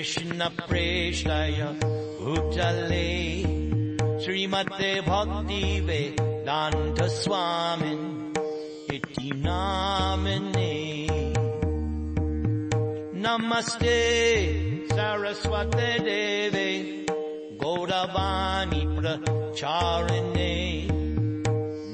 [0.00, 1.58] कृष्ण प्रेषय
[4.24, 5.98] श्रीमते भक्ति भक्तीवे
[6.46, 8.06] दाण्ठस्वामिन्
[8.94, 10.72] इति नामिने
[13.26, 13.98] नमस्ते
[14.92, 16.70] सरस्वते देवे
[17.64, 20.54] गौरवाणि प्रचारुण्ये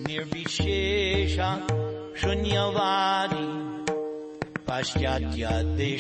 [0.07, 1.37] निर्विशेष
[2.23, 3.45] शून्यवाणि
[4.69, 5.95] पश्चाच्यादिशचारुण्ये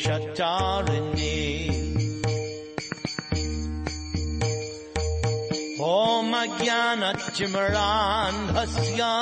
[6.36, 9.12] Deshatarine Om Jnanatimarandhasya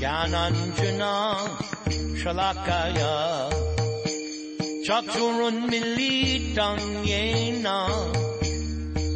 [0.00, 1.14] Jnananjana
[2.18, 3.14] Shalakaya
[4.84, 7.78] Chakshurunmilitam Yena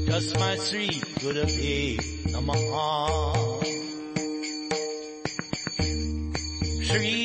[0.06, 1.98] Tasmai Sri Gurave
[2.30, 2.90] Namaha
[6.86, 7.18] Sri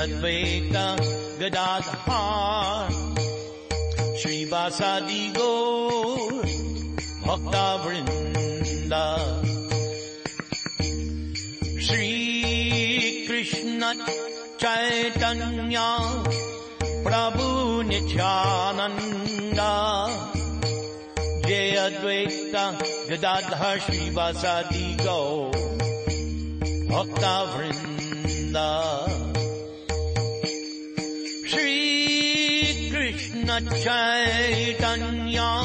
[0.00, 0.76] अद्वैत
[4.20, 5.50] श्रीवासादि गो
[7.26, 8.94] भक्ता वृन्द।
[11.82, 13.92] श्रीकृष्ण
[14.60, 15.88] चैतन्या
[16.84, 19.60] प्रभु प्रभुनिच्यानन्द
[21.46, 22.52] जे अद्वैत
[25.00, 25.50] गौ
[26.96, 28.68] भक्ता वृन्दा।
[33.68, 35.62] चैतन्या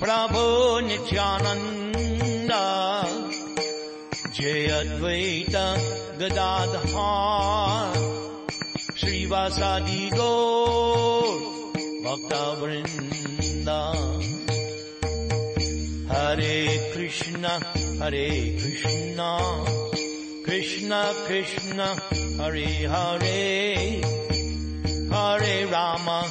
[0.00, 1.92] प्रभो नित्यानन्द।
[4.40, 5.56] जय अद्वैत
[6.20, 6.66] गदा
[8.98, 10.32] श्रीवासादिगो
[12.04, 13.68] भक्तवृन्द।
[16.12, 17.44] हरे कृष्ण
[18.02, 19.16] हरे कृष्ण।
[20.46, 20.90] कृष्ण
[21.28, 21.80] कृष्ण
[22.40, 23.74] हरे हरे।
[25.12, 26.30] हरे Ram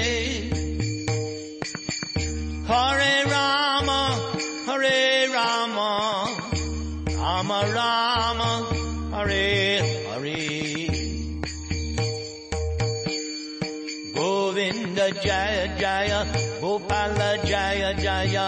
[15.19, 16.25] Jaya Jaya
[16.61, 18.47] Gopala Jaya Jaya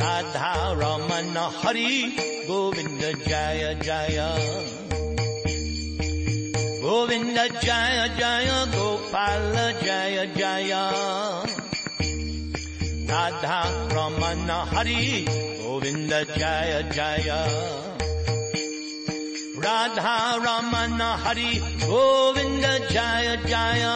[0.00, 2.16] Radha Ramana Hari
[2.48, 4.28] Govinda Jaya Jaya
[6.80, 10.82] Govinda Jaya Jaya Gopala Jaya Jaya
[13.10, 13.60] Radha
[13.92, 15.24] Ramana Hari
[15.60, 17.89] Govinda Jaya Jaya
[19.62, 23.94] Radha Ramana Hari Govinda Jaya Jaya.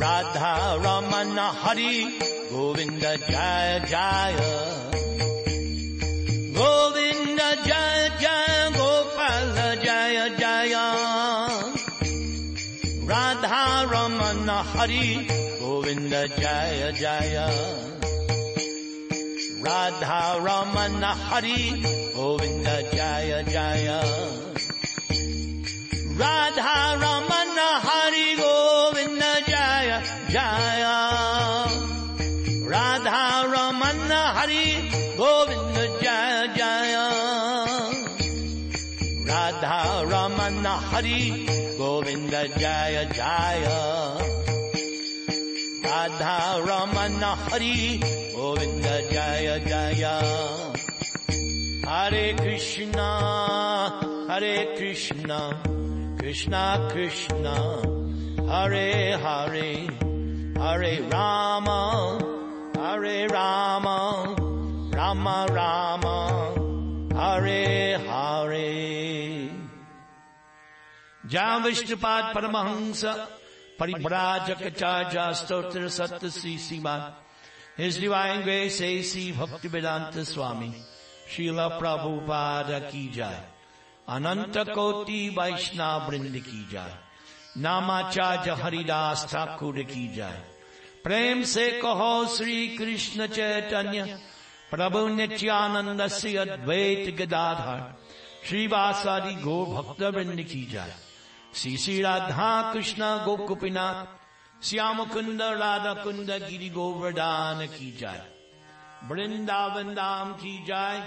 [0.00, 0.54] Radha
[0.84, 2.18] Ramana Hari
[2.50, 4.52] Govinda Jaya Jaya.
[6.56, 10.86] Govinda Jaya Jaya Gopala Jaya Jaya.
[13.04, 15.26] Radha Ramana Hari
[15.60, 16.22] Govinda
[19.64, 24.00] Jaya Jaya Radha Ramana Hari Govinda Jaya Jaya.
[26.14, 29.98] Radha Ramana Hari Govinda Jaya
[30.30, 30.96] Jaya.
[32.68, 34.66] Radha Ramana Hari
[35.16, 37.06] Govinda Jaya Jaya.
[39.26, 39.80] Radha
[40.12, 41.46] Ramana Hari
[41.78, 42.42] Govinda
[45.94, 48.00] Jaya Jaya Radha Ramana Hari
[48.34, 50.22] Govinda Jaya Jaya
[51.86, 55.62] Hare Krishna, Hare Krishna,
[56.18, 57.54] Krishna Krishna,
[58.48, 59.88] Hare Hare,
[60.56, 62.18] Hare Rama,
[62.74, 64.34] Hare Rama,
[64.92, 66.54] Rama Rama,
[67.14, 69.50] Hare Hare.
[71.28, 71.62] Jam
[73.80, 76.96] परिभ्राजक चा स्त्रोत्र सत्य श्री सीमा
[77.80, 80.72] इस divine grace ए सी भक्ति वेदांत स्वामी।
[81.30, 83.42] शीला प्रभु पार की जाय।
[84.08, 86.94] अनंत कोटि वैष्णव वृंद की जाय।
[87.56, 90.42] नामाचार्य हरिदास ठाकुर की जाय।
[91.04, 94.18] प्रेम से कहो श्री कृष्ण चैतन्य।
[94.70, 97.82] प्रभु नित्यानंद से अद्वैत गदाधर।
[98.48, 100.94] श्रीवासादि गो भक्त वृंद की जाय।
[101.54, 108.22] श्री श्री राधा कृष्ण गोकुपिनाथ श्याम कुंद राधा कुंद गिरी गोवर्धन की जाय।
[109.08, 110.98] वृंदावन धाम की जाय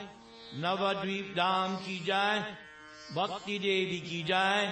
[0.56, 2.40] नवद्वीप धाम की जाय
[3.16, 4.66] भक्ति देवी की जाय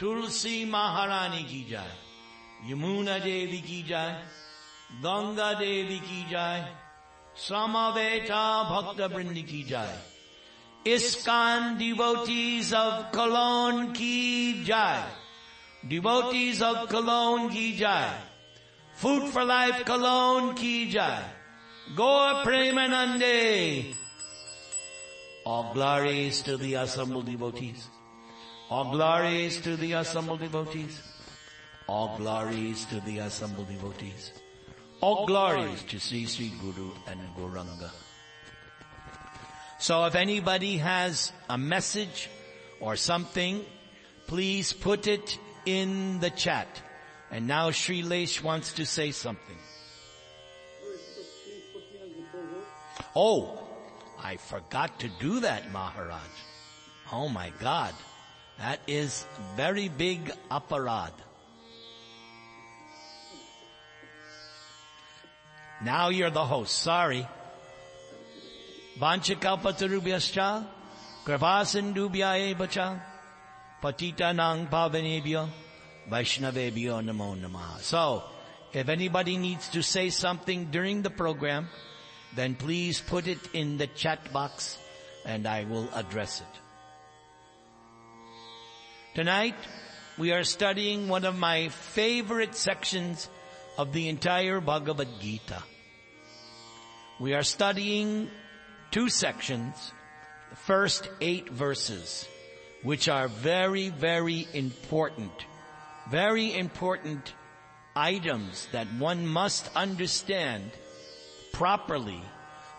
[0.00, 1.92] तुलसी महारानी की जाय
[2.70, 4.10] यमुना देवी की जाय
[5.04, 6.66] गंगा देवी की जाय
[7.38, 9.96] समवेता भक्त वृंद की जाय।
[10.84, 15.02] ISKCON devotees of Cologne ki jai.
[15.88, 18.12] Devotees of Cologne ki jai.
[18.94, 21.24] Food for Life Cologne ki jai.
[21.96, 23.94] Gaur Premanande.
[25.46, 27.88] All glories to the assembled devotees.
[28.68, 31.02] All glories to the assembled devotees.
[31.86, 34.32] All glories to the assembled devotees.
[35.00, 37.90] All glories to Sri Sri Guru and Gauranga.
[39.84, 42.30] So if anybody has a message
[42.80, 43.62] or something,
[44.26, 46.80] please put it in the chat.
[47.30, 49.58] And now Shailesh wants to say something.
[53.14, 53.62] Oh,
[54.18, 56.32] I forgot to do that, Maharaj.
[57.12, 57.92] Oh my God.
[58.56, 61.12] That is very big aparad.
[65.82, 66.74] Now you're the host.
[66.74, 67.28] Sorry.
[68.98, 70.66] Vanchakalpatarubhyascha,
[71.24, 73.02] Kripasindubhya bacha,
[73.82, 75.48] Patita nang pavanebhyo,
[76.08, 77.80] Vaishnavebhyo namo namaha.
[77.80, 78.22] So,
[78.72, 81.68] if anybody needs to say something during the program,
[82.34, 84.78] then please put it in the chat box
[85.24, 86.60] and I will address it.
[89.14, 89.56] Tonight,
[90.18, 93.28] we are studying one of my favorite sections
[93.78, 95.62] of the entire Bhagavad Gita.
[97.20, 98.30] We are studying
[98.94, 99.92] two sections,
[100.50, 102.28] the first eight verses,
[102.84, 105.32] which are very, very important,
[106.08, 107.34] very important
[107.96, 110.70] items that one must understand
[111.52, 112.22] properly.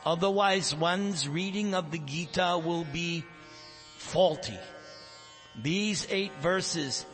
[0.06, 3.26] Otherwise one's reading of the Gita will be
[3.98, 4.58] faulty.
[5.62, 7.06] These eight verses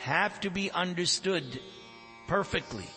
[0.00, 1.58] have to be understood
[2.28, 2.90] perfectly.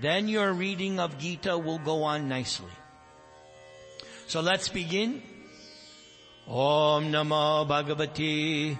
[0.00, 2.70] Then your reading of Gita will go on nicely.
[4.26, 5.22] So let's begin.
[6.48, 8.78] Om Namo Bhagavate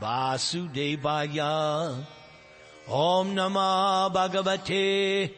[0.00, 2.04] Vasudevaya.
[2.88, 5.32] Om Namo Bhagavate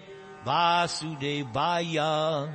[0.45, 2.53] Vasudevaya.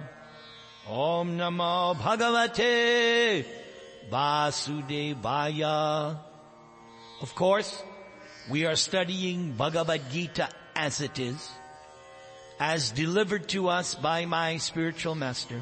[0.87, 3.45] Om Namo Bhagavate
[4.09, 6.17] Vasudevaya.
[7.21, 7.83] Of course,
[8.49, 11.51] We are studying Bhagavad Gita as it is,
[12.59, 15.61] as delivered to us by my spiritual master,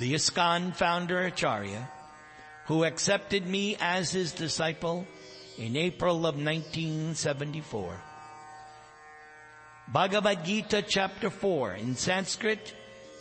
[0.00, 1.86] the ISKCON founder Acharya,
[2.64, 5.06] who accepted me as his disciple
[5.58, 8.00] in April of 1974.
[9.88, 12.74] Bhagavad Gita chapter 4 in Sanskrit,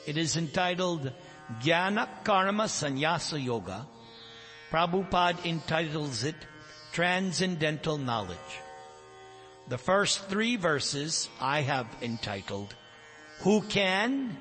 [0.07, 1.11] it is entitled
[1.59, 3.85] Jnana Karma Sannyasa Yoga.
[4.71, 6.35] Prabhupada entitles it
[6.93, 8.37] Transcendental Knowledge.
[9.67, 12.73] The first three verses I have entitled
[13.39, 14.37] Who Can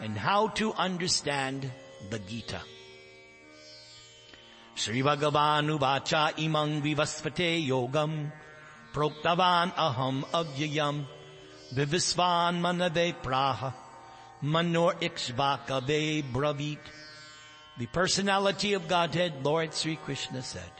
[0.00, 1.70] and How to Understand
[2.10, 2.60] the Gita.
[4.74, 8.32] Sri Bhagavan imang vivasvate yogam
[8.94, 11.04] proktavan aham avyayam
[11.74, 13.74] vivasvan manave praha
[14.42, 16.78] manor ikshvakave bravit.
[17.78, 20.70] The personality of Godhead, Lord Sri Krishna said,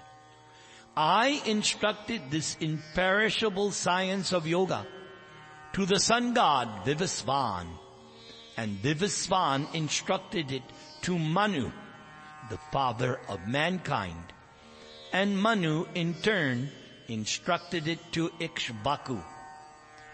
[0.96, 4.86] I instructed this imperishable science of yoga
[5.72, 7.66] to the sun god Vivasvan,
[8.56, 10.62] and Vivasvan instructed it
[11.02, 11.70] to Manu,
[12.50, 14.32] the father of mankind.
[15.12, 16.70] And Manu in turn
[17.08, 19.22] instructed it to Ikshvaku.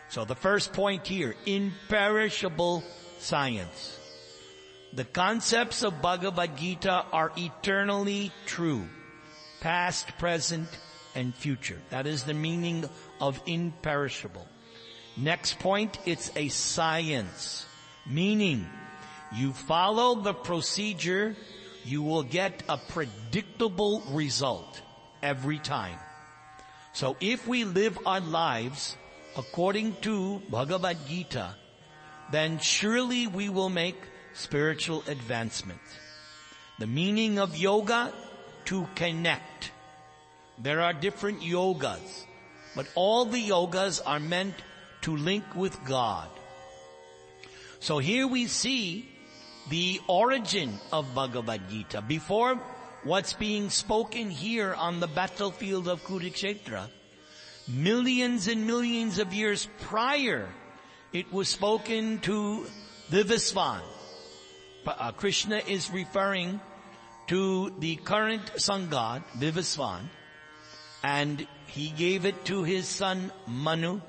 [0.09, 2.85] So the first point here, imperishable
[3.19, 3.99] science.
[4.93, 8.87] The concepts of Bhagavad Gita are eternally true,
[9.61, 10.69] past, present,
[11.15, 11.81] and future.
[11.91, 12.89] That is the meaning
[13.21, 14.47] of imperishable.
[15.17, 17.67] Next point, it's a science,
[18.09, 18.69] meaning
[19.33, 21.37] you follow the procedure
[21.85, 24.81] you will get a predictable result
[25.23, 25.99] every time.
[26.93, 28.97] So if we live our lives
[29.37, 31.55] according to Bhagavad Gita,
[32.33, 33.97] then surely we will make
[34.35, 35.81] spiritual advancement.
[36.79, 38.13] The meaning of yoga,
[38.67, 39.71] to connect.
[40.59, 42.25] There are different yogas,
[42.75, 44.55] but all the yogas are meant
[45.03, 46.29] to link with God.
[47.81, 49.09] So here we see
[49.69, 52.03] the origin of Bhagavad Gita.
[52.03, 52.59] Before
[53.05, 56.89] what's being spoken here on the battlefield of Kurukshetra,
[57.69, 60.49] millions and millions of years prior,
[61.13, 62.67] it was spoken to
[63.11, 63.83] Vivasvan.
[64.87, 66.61] Uh, Krishna is referring
[67.27, 70.09] to the current sun god, Vivasvan,
[71.03, 74.01] and he gave it to his son Manu.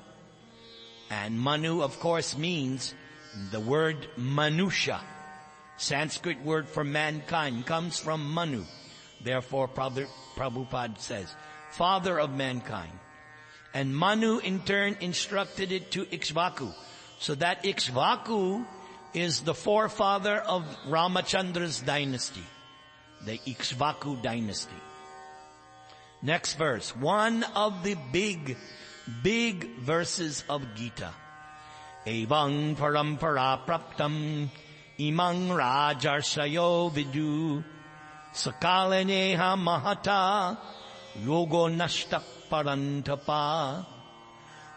[1.10, 2.94] And Manu, of course, means
[3.50, 5.00] the word Manusha
[5.78, 8.64] Sanskrit word for mankind comes from Manu.
[9.22, 11.32] Therefore, Prabhupada says,
[11.70, 12.92] father of mankind.
[13.72, 16.74] And Manu in turn instructed it to Ikshvaku.
[17.20, 18.66] So that Ikshvaku
[19.14, 22.44] is the forefather of Ramachandra's dynasty.
[23.24, 24.74] The Ikshvaku dynasty.
[26.22, 26.94] Next verse.
[26.96, 28.56] One of the big,
[29.22, 31.12] big verses of Gita.
[32.06, 34.48] Evang parampara praptam
[34.98, 35.48] imang
[36.94, 37.64] vidu
[38.32, 40.56] sakalaneha mahata
[41.22, 43.84] yogo nashtak parantapa.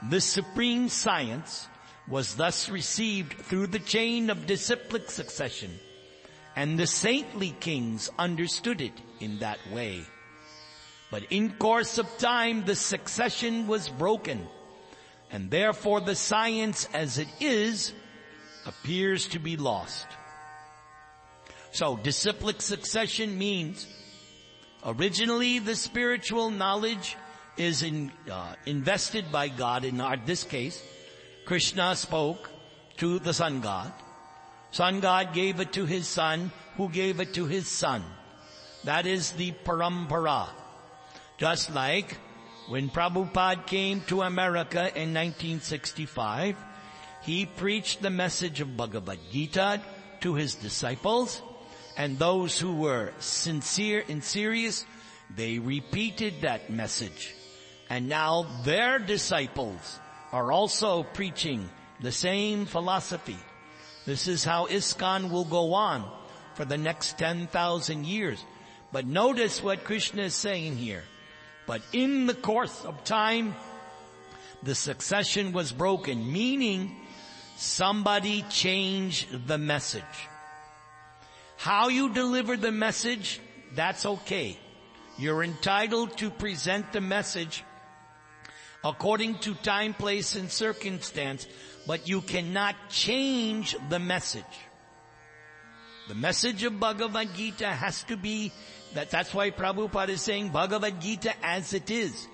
[0.09, 1.67] This supreme science
[2.07, 5.71] was thus received through the chain of disciplic succession,
[6.55, 10.01] and the saintly kings understood it in that way.
[11.11, 14.47] But in course of time, the succession was broken,
[15.31, 17.93] and therefore the science as it is
[18.65, 20.07] appears to be lost.
[21.71, 23.88] So disciplic succession means
[24.85, 27.15] originally the spiritual knowledge
[27.57, 29.85] is in, uh, invested by God.
[29.85, 30.81] In our, this case,
[31.45, 32.50] Krishna spoke
[32.97, 33.93] to the sun god.
[34.71, 38.03] Sun god gave it to his son, who gave it to his son.
[38.83, 40.47] That is the parampara.
[41.38, 42.17] Just like
[42.68, 46.56] when Prabhupada came to America in 1965,
[47.22, 49.82] he preached the message of Bhagavad Gita
[50.22, 51.41] to his disciples
[51.98, 54.86] and those who were sincere and serious,
[55.36, 57.36] they repeated that message.
[57.89, 60.00] And now their disciples
[60.32, 63.38] are also preaching the same philosophy.
[64.06, 66.10] This is how ISKCON will go on
[66.56, 68.44] for the next 10,000 years.
[68.91, 71.03] But notice what Krishna is saying here.
[71.71, 73.55] But in the course of time,
[74.61, 76.93] the succession was broken, meaning
[77.55, 80.03] somebody changed the message.
[81.55, 83.39] How you deliver the message,
[83.73, 84.57] that's okay.
[85.17, 87.63] You're entitled to present the message
[88.83, 91.47] according to time, place, and circumstance,
[91.87, 94.43] but you cannot change the message.
[96.09, 98.51] The message of Bhagavad Gita has to be
[98.93, 102.27] that that's why Prabhupada is saying Bhagavad Gita as it is.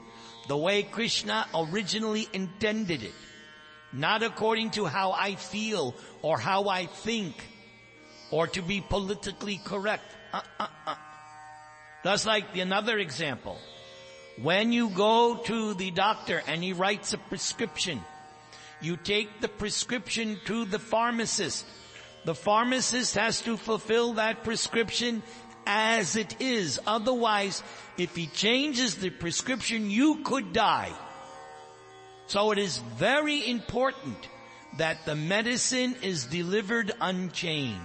[0.48, 3.14] the way Krishna originally intended it.
[3.94, 7.36] Not according to how I feel or how I think
[8.32, 10.04] or to be politically correct.
[10.34, 10.96] Uh, uh, uh.
[12.04, 13.58] That's like another example.
[14.42, 18.02] When you go to the doctor and he writes a prescription,
[18.82, 21.66] you take the prescription to the pharmacist.
[22.26, 25.24] The pharmacist has to fulfill that prescription
[25.68, 26.80] as it is.
[26.88, 27.62] Otherwise,
[27.98, 30.94] if he changes the prescription, you could die.
[32.28, 34.18] So it is very important
[34.78, 37.82] that the medicine is delivered unchanged.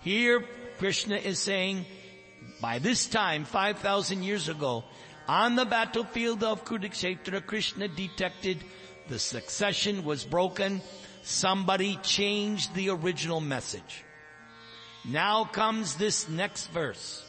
[0.00, 0.44] Here,
[0.78, 1.86] Krishna is saying,
[2.60, 4.84] by this time, 5,000 years ago,
[5.28, 8.62] on the battlefield of Kurukshetra, Krishna detected
[9.08, 10.80] the succession was broken.
[11.22, 14.05] Somebody changed the original message.
[15.06, 17.22] Now comes this next verse.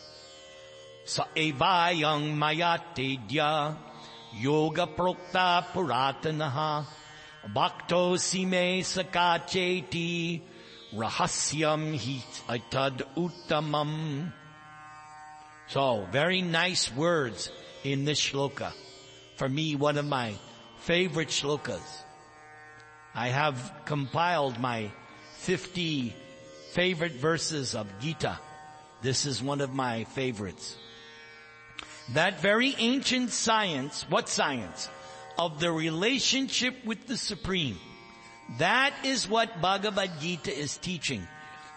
[1.05, 3.77] Sa evayang mayatedya
[4.41, 6.89] yoga prokta puratanaha
[7.53, 10.41] bhakto sime sakacheti
[10.89, 14.33] rahasyam hitad uttamam.
[15.67, 17.51] So, very nice words
[17.83, 18.73] in this shloka.
[19.35, 20.33] For me, one of my
[20.79, 22.03] favorite shlokas.
[23.13, 24.89] I have compiled my
[25.45, 26.15] 50
[26.77, 28.37] favorite verses of Gita.
[29.01, 30.75] This is one of my favorites.
[32.13, 34.87] That very ancient science, what science?
[35.39, 37.79] Of the relationship with the Supreme.
[38.59, 41.27] That is what Bhagavad Gita is teaching.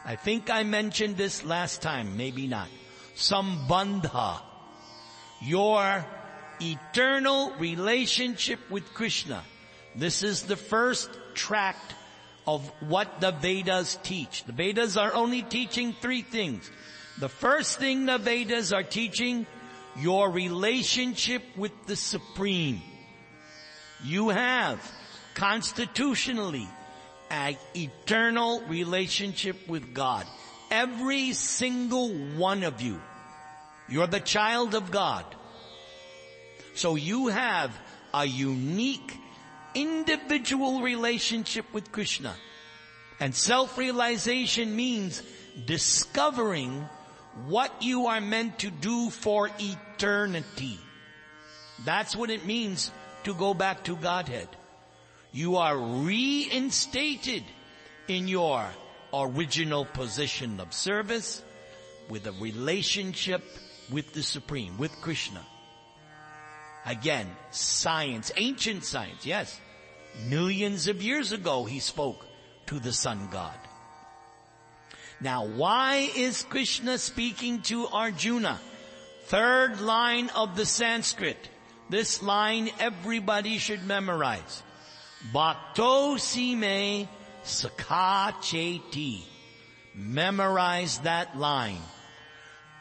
[0.05, 2.69] I think I mentioned this last time, maybe not.
[3.17, 4.43] Sambandha.
[5.41, 6.05] Your
[6.61, 9.45] eternal relationship with Krishna.
[9.97, 11.95] This is the first tract
[12.51, 14.43] of what the Vedas teach.
[14.43, 16.69] The Vedas are only teaching three things.
[17.21, 19.47] The first thing the Vedas are teaching,
[19.97, 22.83] your relationship with the Supreme.
[24.03, 24.81] You have
[25.35, 26.67] constitutionally
[27.31, 30.27] an eternal relationship with God.
[30.73, 33.01] Every single one of you.
[33.89, 35.25] You're the child of God.
[36.75, 37.71] So you have
[38.13, 39.17] a unique
[39.75, 42.35] individual relationship with Krishna.
[43.19, 45.23] And self-realization means
[45.67, 46.89] discovering
[47.47, 50.79] what you are meant to do for eternity.
[51.85, 52.91] That's what it means
[53.25, 54.49] to go back to Godhead.
[55.33, 57.45] You are reinstated
[58.09, 58.67] in your
[59.13, 61.43] original position of service
[62.09, 63.43] with a relationship
[63.91, 65.45] with the Supreme, with Krishna.
[66.87, 69.61] Again, science, ancient science, yes.
[70.29, 72.27] Millions of years ago he spoke
[72.67, 73.59] to the sun god.
[75.21, 78.59] Now why is Krishna speaking to Arjuna?
[79.27, 81.49] Third line of the Sanskrit.
[81.91, 84.63] This line everybody should memorize.
[85.33, 87.09] Bhakto sime
[87.45, 89.23] sakacheti.
[89.95, 91.83] Memorize that line.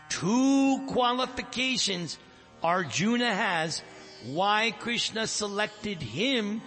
[0.10, 2.18] Two qualifications
[2.64, 3.82] Arjuna has
[4.26, 6.62] why Krishna selected him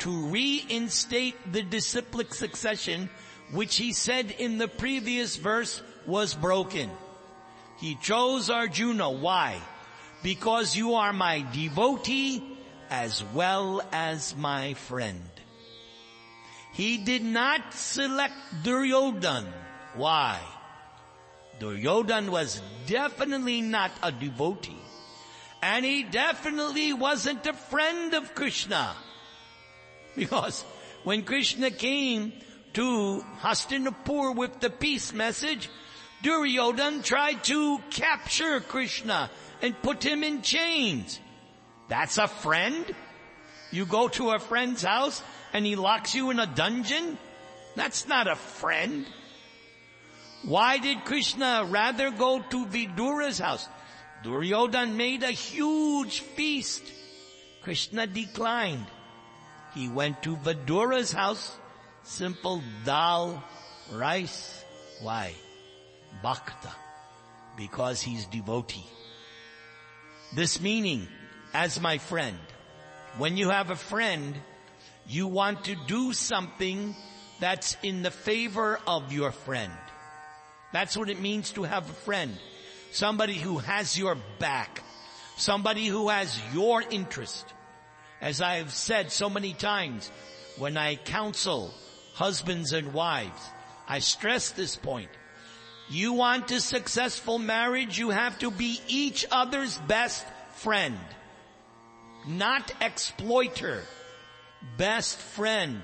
[0.00, 3.10] to reinstate the disciplic succession
[3.52, 6.90] which he said in the previous verse was broken.
[7.78, 9.10] He chose Arjuna.
[9.10, 9.60] Why?
[10.22, 12.42] Because you are my devotee
[12.90, 15.22] as well as my friend.
[16.72, 19.46] He did not select Duryodhan.
[19.94, 20.40] Why?
[21.60, 24.83] Duryodhan was definitely not a devotee.
[25.64, 28.94] And he definitely wasn't a friend of Krishna.
[30.14, 30.62] Because
[31.04, 32.34] when Krishna came
[32.74, 35.70] to Hastinapur with the peace message,
[36.22, 39.30] Duryodhan tried to capture Krishna
[39.62, 41.18] and put him in chains.
[41.88, 42.84] That's a friend?
[43.70, 45.22] You go to a friend's house
[45.54, 47.16] and he locks you in a dungeon?
[47.74, 49.06] That's not a friend.
[50.44, 53.66] Why did Krishna rather go to Vidura's house?
[54.24, 56.82] Duryodhan made a huge feast.
[57.62, 58.86] Krishna declined.
[59.74, 61.54] He went to Vidura's house,
[62.04, 63.44] simple dal,
[63.92, 64.64] rice.
[65.02, 65.34] Why?
[66.22, 66.72] Bhakta.
[67.56, 68.86] Because he's devotee.
[70.34, 71.06] This meaning,
[71.52, 72.38] as my friend,
[73.18, 74.34] when you have a friend,
[75.06, 76.96] you want to do something
[77.40, 79.72] that's in the favor of your friend.
[80.72, 82.38] That's what it means to have a friend
[82.94, 84.80] somebody who has your back,
[85.36, 87.44] somebody who has your interest.
[88.20, 90.10] As I have said so many times,
[90.58, 91.74] when I counsel
[92.14, 93.42] husbands and wives,
[93.88, 95.10] I stress this point.
[95.90, 100.98] You want a successful marriage, you have to be each other's best friend.
[102.26, 103.82] not exploiter,
[104.78, 105.82] best friend.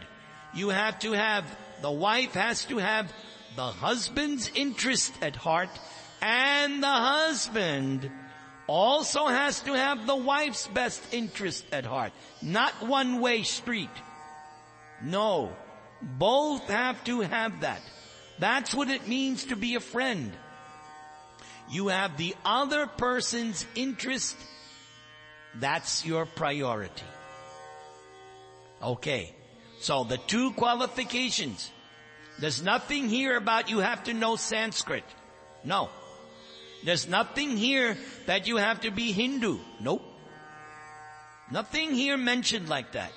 [0.55, 1.44] You have to have,
[1.83, 3.12] the wife has to have
[3.57, 5.68] the husband's interest at heart
[6.21, 8.11] and the husband
[8.67, 12.13] also has to have the wife's best interest at heart.
[12.41, 13.91] Not one way street.
[15.03, 15.53] No.
[16.03, 17.81] Both have to have that.
[18.39, 20.33] That's what it means to be a friend.
[21.71, 24.37] You have the other person's interest.
[25.55, 27.03] That's your priority.
[28.83, 29.35] Okay.
[29.81, 31.71] So the two qualifications.
[32.39, 35.05] There's nothing here about you have to know Sanskrit.
[35.65, 35.91] No.
[36.85, 39.59] There's nothing here that you have to be Hindu.
[39.81, 40.03] Nope.
[41.51, 43.12] Nothing here mentioned like that.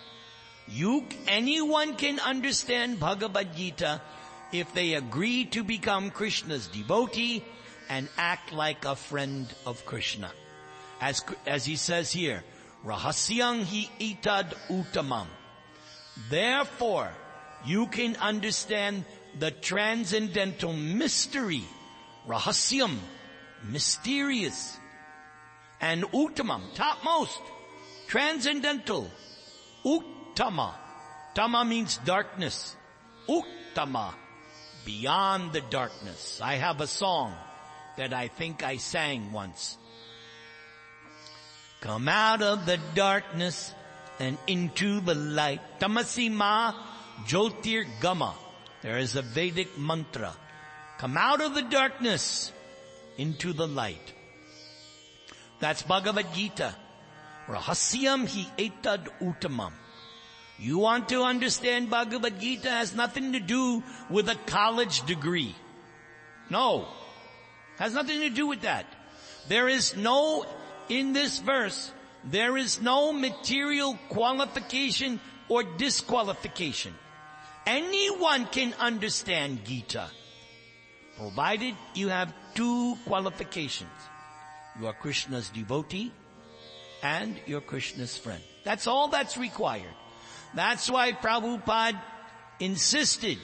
[0.67, 4.01] You, anyone can understand Bhagavad Gita
[4.51, 7.43] if they agree to become Krishna's devotee
[7.89, 10.31] and act like a friend of Krishna.
[11.01, 12.43] As, as he says here,
[12.85, 15.27] Rahasyang hi itad utamam.
[16.29, 17.09] Therefore,
[17.65, 19.05] you can understand
[19.39, 21.63] the transcendental mystery,
[22.27, 22.97] rahasyam,
[23.63, 24.77] mysterious,
[25.81, 27.41] and uttamam, topmost,
[28.07, 29.09] transcendental,
[29.85, 30.73] uttama.
[31.35, 32.75] Tama means darkness.
[33.27, 34.13] Uttama,
[34.85, 36.39] beyond the darkness.
[36.41, 37.33] I have a song
[37.97, 39.77] that I think I sang once.
[41.81, 43.73] Come out of the darkness
[44.19, 45.61] and into the light.
[45.79, 46.73] Tamasi ma
[47.25, 48.35] jyotir gama.
[48.81, 50.33] There is a Vedic mantra.
[50.97, 52.51] Come out of the darkness
[53.17, 54.13] into the light.
[55.59, 56.75] That's Bhagavad Gita.
[57.47, 59.71] Rahasyam hi etad uttamam.
[60.59, 65.55] You want to understand Bhagavad Gita has nothing to do with a college degree.
[66.49, 66.87] No.
[67.77, 68.85] Has nothing to do with that.
[69.47, 70.45] There is no,
[70.89, 71.91] in this verse,
[72.23, 76.93] there is no material qualification or disqualification.
[77.65, 80.09] Anyone can understand Gita,
[81.17, 83.89] provided you have two qualifications.
[84.79, 86.11] You are Krishna's devotee
[87.01, 88.41] and you're Krishna's friend.
[88.63, 89.93] That's all that's required.
[90.55, 91.99] That's why Prabhupada
[92.59, 93.37] insisted,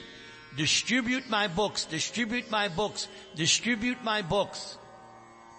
[0.56, 4.78] distribute my books, distribute my books, distribute my books.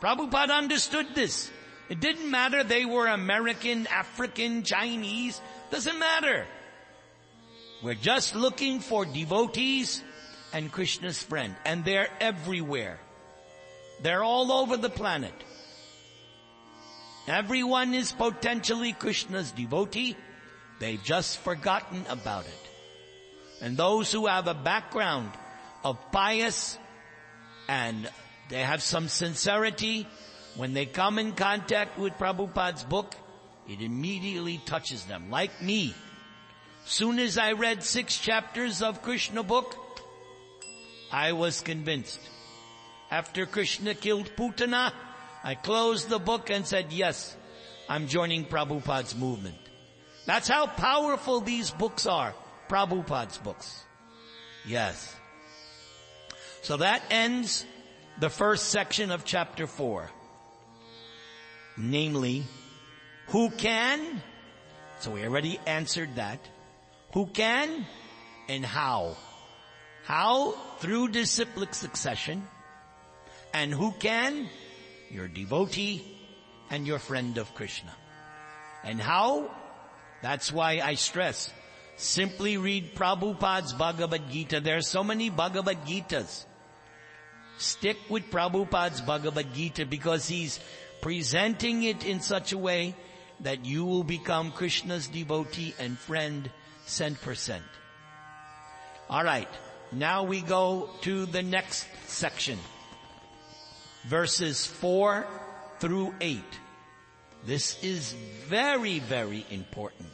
[0.01, 1.51] Prabhupada understood this.
[1.89, 6.45] It didn't matter they were American, African, Chinese, doesn't matter.
[7.83, 10.01] We're just looking for devotees
[10.53, 12.99] and Krishna's friend, and they're everywhere.
[14.01, 15.33] They're all over the planet.
[17.27, 20.17] Everyone is potentially Krishna's devotee.
[20.79, 22.69] They've just forgotten about it.
[23.61, 25.29] And those who have a background
[25.83, 26.77] of pious
[27.69, 28.09] and
[28.49, 30.07] they have some sincerity,
[30.55, 33.15] when they come in contact with Prabhupada's book,
[33.69, 35.29] it immediately touches them.
[35.29, 35.93] Like me.
[36.85, 39.77] Soon as I read six chapters of Krishna book,
[41.11, 42.19] I was convinced.
[43.09, 44.93] After Krishna killed Putana,
[45.43, 47.35] I closed the book and said, yes,
[47.89, 49.57] I'm joining Prabhupada's movement.
[50.25, 52.33] That's how powerful these books are.
[52.69, 53.83] Prabhupada's books.
[54.65, 55.15] Yes.
[56.61, 57.65] So that ends
[58.19, 60.09] the first section of chapter four.
[61.75, 62.43] Namely,
[63.27, 64.21] who can?
[64.99, 66.39] So we already answered that.
[67.13, 67.85] Who can
[68.47, 69.17] and how?
[70.11, 70.55] How?
[70.79, 72.45] Through disciplic succession.
[73.53, 74.49] And who can?
[75.09, 76.03] Your devotee
[76.69, 77.95] and your friend of Krishna.
[78.83, 79.49] And how?
[80.21, 81.49] That's why I stress,
[81.95, 84.59] simply read Prabhupada's Bhagavad Gita.
[84.59, 86.43] There are so many Bhagavad Gitas.
[87.57, 90.59] Stick with Prabhupada's Bhagavad Gita because he's
[90.99, 92.95] presenting it in such a way
[93.39, 96.51] that you will become Krishna's devotee and friend
[96.85, 97.63] cent percent.
[99.09, 99.47] Alright,
[99.91, 102.57] now we go to the next section.
[104.05, 105.25] Verses 4
[105.79, 106.39] through 8.
[107.45, 108.13] This is
[108.47, 110.09] very, very important.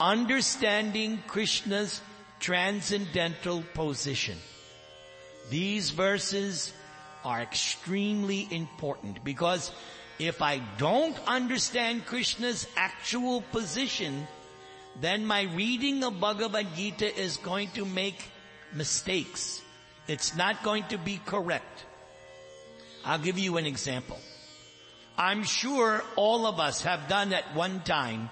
[0.00, 2.00] Understanding Krishna's
[2.40, 4.38] transcendental position.
[5.50, 6.72] These verses
[7.24, 9.70] are extremely important because
[10.18, 14.26] if I don't understand Krishna's actual position,
[15.00, 18.22] then my reading of Bhagavad Gita is going to make
[18.74, 19.60] mistakes.
[20.06, 21.84] It's not going to be correct.
[23.04, 24.18] I'll give you an example.
[25.16, 28.30] I'm sure all of us have done at one time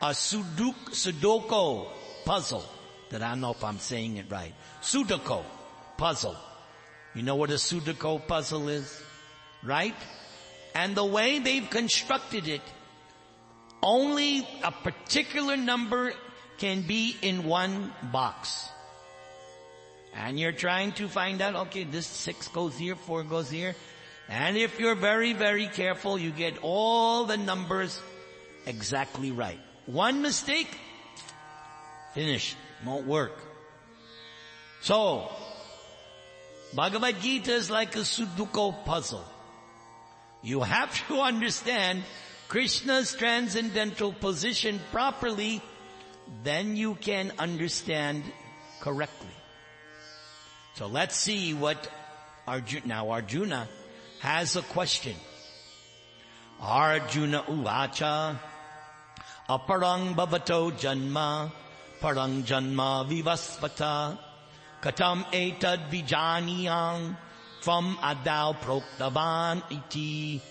[0.00, 1.88] a Sudoku, Sudoku
[2.24, 2.64] puzzle.
[3.10, 4.52] That I don't know if I'm saying it right.
[4.82, 5.42] Sudoku
[5.96, 6.36] puzzle.
[7.14, 9.02] You know what a Sudoku puzzle is?
[9.62, 9.94] Right?
[10.74, 12.60] And the way they've constructed it,
[13.82, 16.12] only a particular number
[16.58, 18.68] can be in one box.
[20.16, 23.76] And you're trying to find out, okay, this six goes here, four goes here.
[24.28, 28.00] And if you're very, very careful, you get all the numbers
[28.64, 29.60] exactly right.
[29.84, 30.68] One mistake,
[32.14, 32.56] finish.
[32.84, 33.38] Won't work.
[34.80, 35.30] So,
[36.74, 39.24] Bhagavad Gita is like a Sudoku puzzle.
[40.42, 42.02] You have to understand
[42.48, 45.60] Krishna's transcendental position properly,
[46.42, 48.22] then you can understand
[48.80, 49.28] correctly.
[50.76, 51.88] So let's see what
[52.46, 53.66] Arjuna, now Arjuna
[54.20, 55.16] has a question.
[56.60, 58.36] Arjuna uvacha
[59.48, 61.50] aparang bhavato janma
[61.98, 64.18] parang janma vivasvata
[64.82, 67.16] katam etad vijaniyang
[67.62, 70.42] from adao proktavan iti.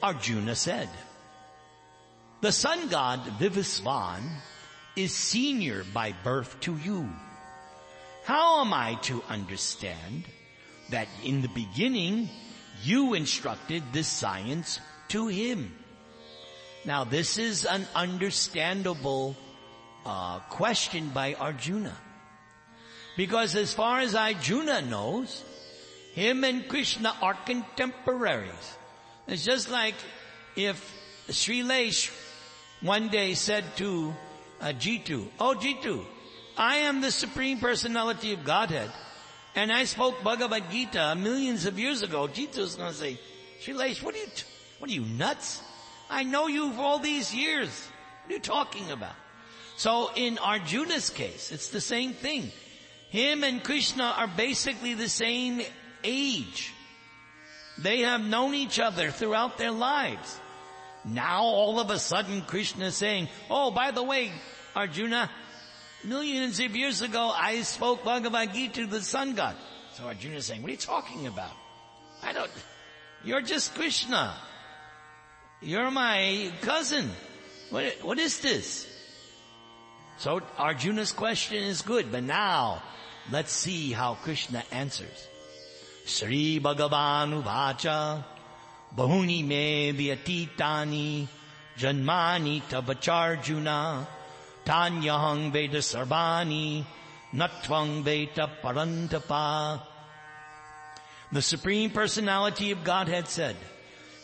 [0.00, 0.88] Arjuna said,
[2.42, 4.22] the sun god Vivasvan
[4.94, 7.08] is senior by birth to you.
[8.28, 10.24] How am I to understand
[10.90, 12.28] that in the beginning
[12.82, 15.74] you instructed this science to him?
[16.84, 19.34] Now this is an understandable
[20.04, 21.96] uh, question by Arjuna.
[23.16, 25.42] Because as far as Arjuna knows,
[26.12, 28.76] him and Krishna are contemporaries.
[29.26, 29.94] It's just like
[30.54, 30.76] if
[31.28, 32.12] Shailesh
[32.82, 34.14] one day said to
[34.60, 36.04] uh, Jitu, Oh Jitu,
[36.58, 38.90] I am the Supreme Personality of Godhead.
[39.54, 42.26] And I spoke Bhagavad Gita millions of years ago.
[42.26, 43.18] Jitu is going to say,
[43.62, 44.44] Shailesh, what are you, t-
[44.78, 45.62] what are you nuts?
[46.10, 47.68] I know you for all these years.
[48.24, 49.14] What are you talking about?
[49.76, 52.50] So in Arjuna's case, it's the same thing.
[53.10, 55.62] Him and Krishna are basically the same
[56.02, 56.72] age.
[57.78, 60.40] They have known each other throughout their lives.
[61.04, 64.32] Now all of a sudden Krishna is saying, oh, by the way,
[64.74, 65.30] Arjuna,
[66.04, 69.56] millions of years ago I spoke Bhagavad Gita to the sun god.
[69.94, 71.52] So Arjuna is saying, what are you talking about?
[72.22, 72.50] I don't,
[73.24, 74.34] you're just Krishna.
[75.60, 77.10] You're my cousin.
[77.70, 78.86] What, what is this?
[80.18, 82.82] So Arjuna's question is good, but now
[83.30, 85.28] let's see how Krishna answers.
[86.06, 88.24] Sri Bhagavan Uvacha
[88.96, 91.28] Bahuni me vyatitani
[91.76, 94.06] janmani tabacharjuna
[94.68, 96.84] tanyahang veda sarvani
[97.32, 99.80] natvang veda parantapa.
[101.32, 103.56] The Supreme Personality of Godhead said,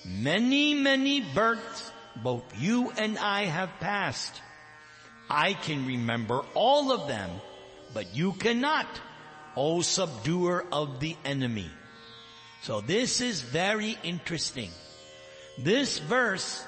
[0.04, 1.90] many, many births
[2.22, 4.40] both you and I have passed.
[5.30, 7.30] I can remember all of them,
[7.94, 8.86] but you cannot,
[9.56, 11.70] O subduer of the enemy.
[12.62, 14.70] So this is very interesting.
[15.58, 16.64] This verse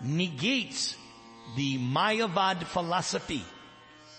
[0.00, 0.96] negates
[1.54, 3.44] the Mayavad philosophy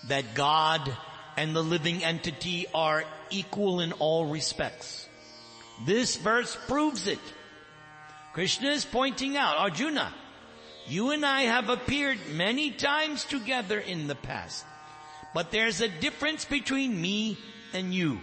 [0.08, 0.96] that God
[1.36, 5.08] and the living entity are equal in all respects.
[5.86, 7.20] This verse proves it.
[8.34, 10.14] Krishna is pointing out, Arjuna,
[10.88, 14.66] you and I have appeared many times together in the past,
[15.34, 17.38] but there's a difference between me
[17.74, 18.20] and you.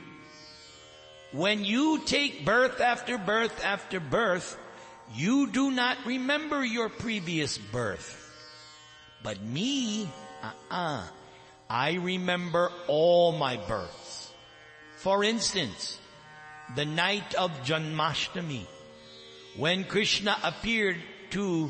[1.32, 4.56] When you take birth after birth after birth,
[5.14, 8.23] you do not remember your previous birth.
[9.24, 10.08] But me,
[10.42, 11.02] uh-uh,
[11.68, 14.30] I remember all my births.
[14.98, 15.98] For instance,
[16.76, 18.66] the night of Janmashtami,
[19.56, 21.68] when Krishna appeared to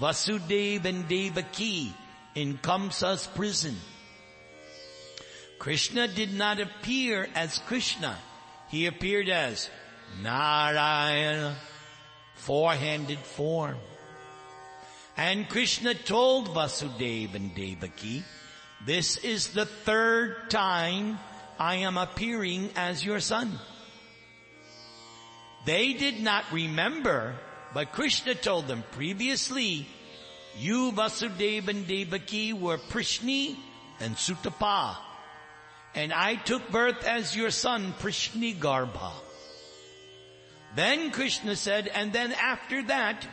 [0.00, 1.92] Vasudeva and Devaki
[2.34, 3.76] in Kamsa's prison.
[5.58, 8.16] Krishna did not appear as Krishna
[8.74, 9.70] he appeared as
[10.22, 11.56] Narayana,
[12.34, 13.76] four-handed form.
[15.16, 18.24] And Krishna told Vasudeva and Devaki,
[18.84, 21.18] this is the third time
[21.58, 23.58] I am appearing as your son.
[25.66, 27.34] They did not remember,
[27.72, 29.86] but Krishna told them previously,
[30.58, 33.56] you Vasudeva and Devaki were Prishni
[34.00, 34.96] and Sutapa
[35.94, 39.12] and I took birth as your son, Prishni Garbha.
[40.74, 43.24] Then Krishna said, and then after that,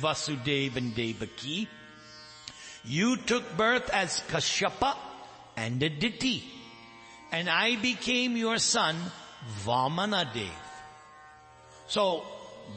[0.00, 1.68] Vasudeva and Devaki,
[2.84, 4.96] you took birth as Kashyapa
[5.56, 6.44] and Aditi,
[7.32, 8.96] and I became your son,
[9.64, 10.50] Vamanadev.
[11.88, 12.24] So,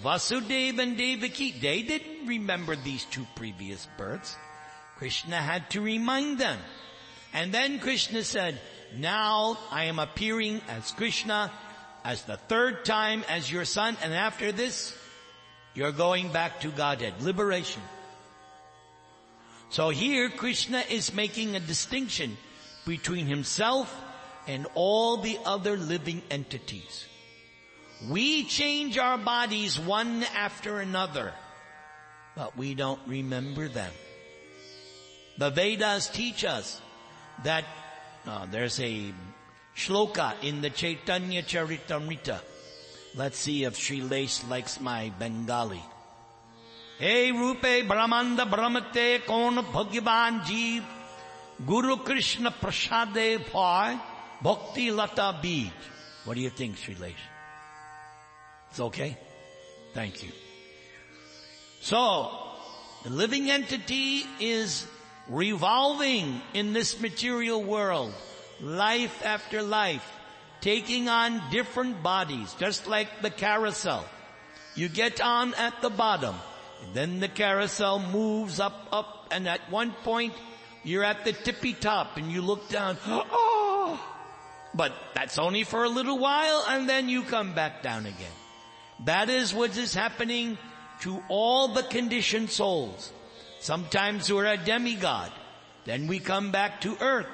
[0.04, 4.36] Vasudeva and Devaki, they didn't remember these two previous births.
[4.98, 6.58] Krishna had to remind them.
[7.34, 8.60] And then Krishna said,
[8.96, 11.52] now I am appearing as Krishna
[12.04, 14.98] as the third time as your son and after this
[15.80, 17.22] you're going back to Godhead.
[17.22, 17.82] Liberation.
[19.70, 22.36] So here Krishna is making a distinction
[22.86, 23.88] between himself
[24.46, 27.06] and all the other living entities.
[28.10, 31.32] We change our bodies one after another,
[32.36, 33.94] but we don't remember them.
[35.38, 36.82] The Vedas teach us
[37.46, 37.64] that
[38.28, 39.14] uh, there's a
[39.78, 42.42] shloka in the Chaitanya Charitamrita.
[43.16, 45.82] Let's see if Shailesh likes my Bengali.
[47.00, 50.84] Hey Rupe Brahmanda Brahmate Kon Bhagyavan Jeev
[51.66, 54.00] Guru Krishna Prasade Bhai
[54.42, 55.72] Bhakti Lata Bij.
[56.26, 57.14] What do you think, Shailesh?
[58.70, 59.18] It's okay?
[59.94, 60.30] Thank you.
[61.82, 62.30] So,
[63.04, 64.86] the living entity is
[65.28, 68.14] revolving in this material world,
[68.62, 70.06] life after life,
[70.62, 74.06] taking on different bodies, just like the carousel.
[74.76, 76.36] You get on at the bottom,
[76.94, 80.34] then the carousel moves up, up, and at one point,
[80.84, 84.00] you're at the tippy top, and you look down, oh!
[84.74, 88.32] But that's only for a little while, and then you come back down again.
[89.06, 90.58] That is what is happening
[91.02, 93.12] to all the conditioned souls.
[93.60, 95.32] Sometimes we're a demigod.
[95.86, 97.28] Then we come back to earth.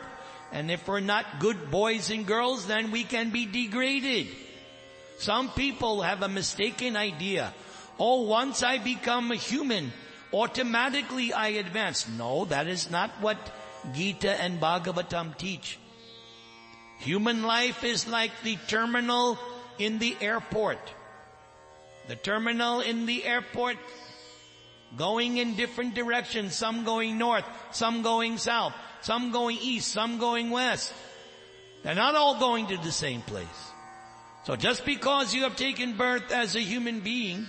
[0.51, 4.27] And if we're not good boys and girls, then we can be degraded.
[5.17, 7.53] Some people have a mistaken idea.
[7.99, 9.91] Oh, once I become a human,
[10.33, 12.07] automatically I advance.
[12.07, 13.37] No, that is not what
[13.93, 15.79] Gita and Bhagavatam teach.
[16.99, 19.37] Human life is like the terminal
[19.77, 20.79] in the airport.
[22.07, 23.77] The terminal in the airport
[24.97, 28.73] going in different directions, some going north, some going south,
[29.05, 30.91] some going east, some going west.
[31.83, 33.61] They're not all going to the same place.
[34.45, 37.45] So just because you have taken birth as a human being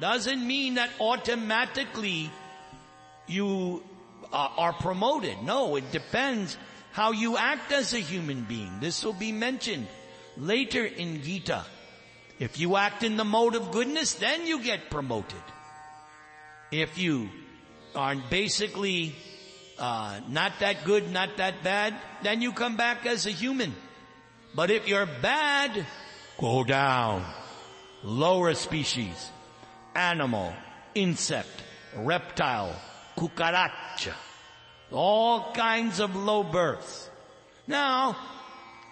[0.00, 2.30] doesn't mean that automatically
[3.26, 3.82] you
[4.32, 5.42] uh, are promoted.
[5.42, 6.56] No, it depends
[6.92, 8.80] how you act as a human being.
[8.80, 9.86] This will be mentioned
[10.38, 11.64] later in Gita.
[12.38, 15.44] If you act in the mode of goodness, then you get promoted.
[16.70, 17.28] If you
[17.94, 19.14] are basically
[19.78, 23.74] uh, not that good, not that bad, then you come back as a human.
[24.54, 25.86] But if you're bad,
[26.38, 27.24] go down.
[28.02, 29.30] Lower species,
[29.94, 30.52] animal,
[30.94, 31.48] insect,
[31.96, 32.74] reptile,
[33.16, 34.14] cucaracha,
[34.92, 37.10] all kinds of low births.
[37.66, 38.16] Now,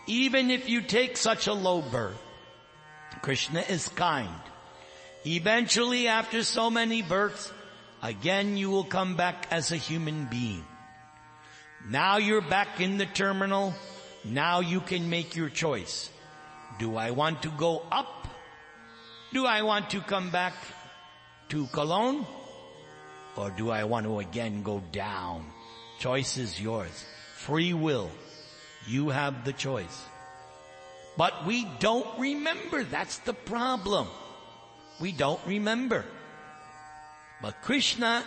[0.06, 2.20] even if you take such a low birth,
[3.22, 4.34] Krishna is kind.
[5.24, 7.50] Eventually, after so many births,
[8.02, 10.64] again you will come back as a human being.
[11.88, 13.74] Now you're back in the terminal.
[14.24, 16.08] Now you can make your choice.
[16.78, 18.26] Do I want to go up?
[19.32, 20.54] Do I want to come back
[21.50, 22.26] to Cologne?
[23.36, 25.44] Or do I want to again go down?
[25.98, 27.04] Choice is yours.
[27.36, 28.10] Free will.
[28.86, 30.04] You have the choice.
[31.16, 32.82] But we don't remember.
[32.82, 34.08] That's the problem.
[35.00, 36.04] We don't remember.
[37.42, 38.24] But Krishna,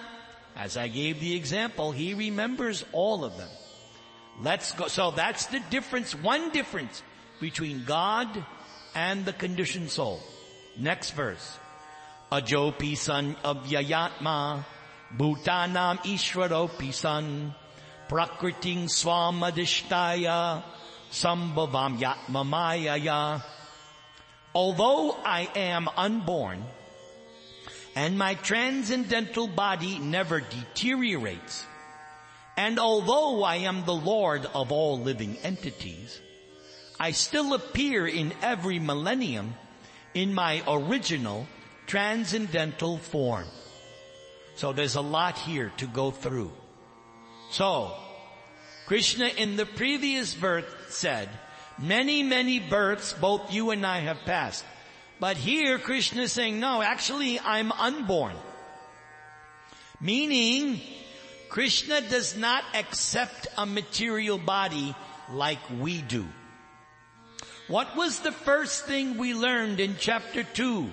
[0.57, 3.49] as I gave the example, he remembers all of them.
[4.41, 4.87] Let's go.
[4.87, 7.03] So that's the difference, one difference
[7.39, 8.27] between God
[8.95, 10.19] and the conditioned soul.
[10.77, 11.57] Next verse.
[12.31, 14.65] Ajopi san avyayatma,
[15.15, 17.53] bhutanam ishwaropi san,
[18.09, 20.63] prakriting swamadishtaya,
[21.11, 23.41] Sambhavam Yatmamayaya.
[24.53, 26.63] Although I am unborn,
[27.97, 31.65] and my transcendental body never deteriorates,
[32.55, 36.21] and although I am the Lord of all living entities,
[36.99, 39.55] I still appear in every millennium
[40.13, 41.47] in my original
[41.87, 43.47] transcendental form.
[44.57, 46.51] So there's a lot here to go through.
[47.49, 47.93] So,
[48.85, 51.29] Krishna in the previous birth said,
[51.79, 54.63] many, many births both you and I have passed.
[55.19, 58.35] But here Krishna is saying, no, actually I'm unborn.
[59.99, 60.79] Meaning,
[61.49, 64.93] Krishna does not accept a material body
[65.31, 66.27] like we do.
[67.67, 70.89] What was the first thing we learned in chapter 2?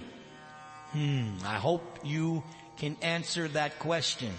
[0.92, 2.42] Hmm, I hope you
[2.78, 4.32] can answer that question.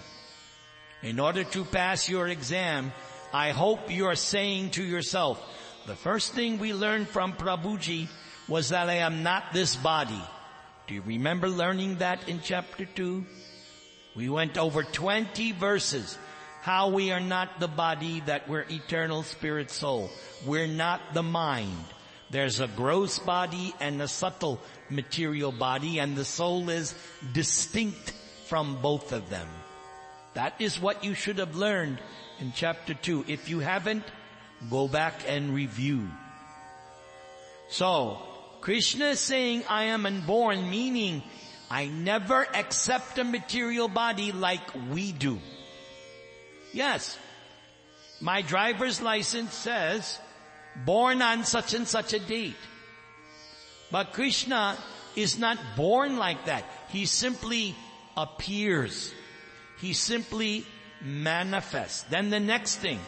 [1.02, 2.92] In order to pass your exam,
[3.32, 5.40] I hope you're saying to yourself,
[5.86, 8.08] the first thing we learned from Prabhuji
[8.48, 10.20] was that I am not this body.
[10.86, 13.24] Do you remember learning that in chapter 2?
[14.14, 16.16] We went over 20 verses.
[16.62, 20.10] How we are not the body, that we're eternal spirit soul.
[20.44, 21.84] We're not the mind.
[22.30, 26.94] There's a gross body and a subtle material body and the soul is
[27.32, 28.12] distinct
[28.46, 29.48] from both of them.
[30.34, 31.98] That is what you should have learned
[32.40, 33.24] in chapter 2.
[33.28, 34.04] If you haven't,
[34.70, 36.08] go back and review.
[37.68, 38.18] So,
[38.66, 41.22] Krishna is saying, I am unborn, meaning
[41.70, 45.38] I never accept a material body like we do.
[46.72, 47.16] Yes,
[48.20, 50.18] my driver's license says,
[50.84, 52.56] born on such and such a date.
[53.92, 54.76] But Krishna
[55.14, 56.64] is not born like that.
[56.88, 57.76] He simply
[58.16, 59.14] appears.
[59.78, 60.66] He simply
[61.00, 62.02] manifests.
[62.10, 62.98] Then the next thing,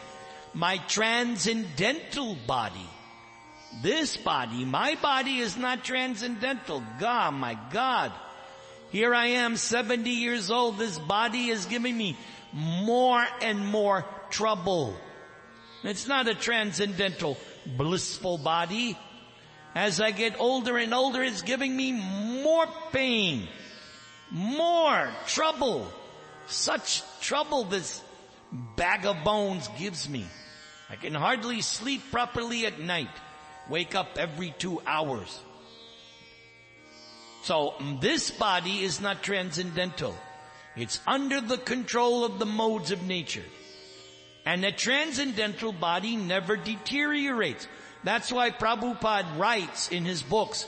[0.53, 2.89] my transcendental body.
[3.81, 6.83] This body, my body is not transcendental.
[6.99, 8.11] God, my God.
[8.91, 10.77] Here I am, 70 years old.
[10.77, 12.17] This body is giving me
[12.53, 14.95] more and more trouble.
[15.83, 18.97] It's not a transcendental, blissful body.
[19.75, 23.47] As I get older and older, it's giving me more pain,
[24.31, 25.87] more trouble.
[26.47, 28.01] Such trouble this
[28.75, 30.25] bag of bones gives me.
[30.89, 33.09] I can hardly sleep properly at night.
[33.69, 35.41] Wake up every two hours.
[37.43, 40.15] So mm, this body is not transcendental.
[40.75, 43.45] It's under the control of the modes of nature.
[44.45, 47.67] And the transcendental body never deteriorates.
[48.03, 50.65] That's why Prabhupada writes in his books,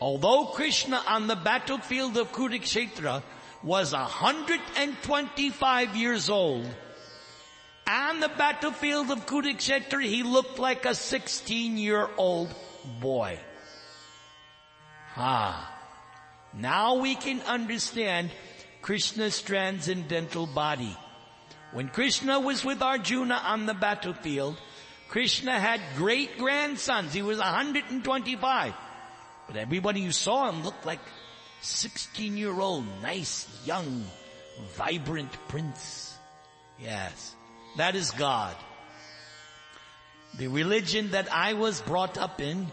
[0.00, 3.22] although Krishna on the battlefield of Kurukshetra
[3.62, 6.66] was 125 years old,
[7.90, 12.54] on the battlefield of Kurukshetra he looked like a 16 year old
[13.00, 13.38] boy.
[15.16, 15.66] Ah.
[16.54, 18.30] Now we can understand
[18.82, 20.96] Krishna's transcendental body.
[21.72, 24.56] When Krishna was with Arjuna on the battlefield,
[25.08, 27.12] Krishna had great grandsons.
[27.12, 28.74] He was 125.
[29.46, 31.00] But everybody who saw him looked like
[31.62, 34.04] 16 year old, nice, young,
[34.76, 36.16] vibrant prince.
[36.80, 37.34] Yes,
[37.76, 38.54] that is God.
[40.38, 42.68] The religion that I was brought up in,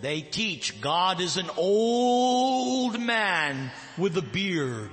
[0.00, 4.90] they teach God is an old man with a beard.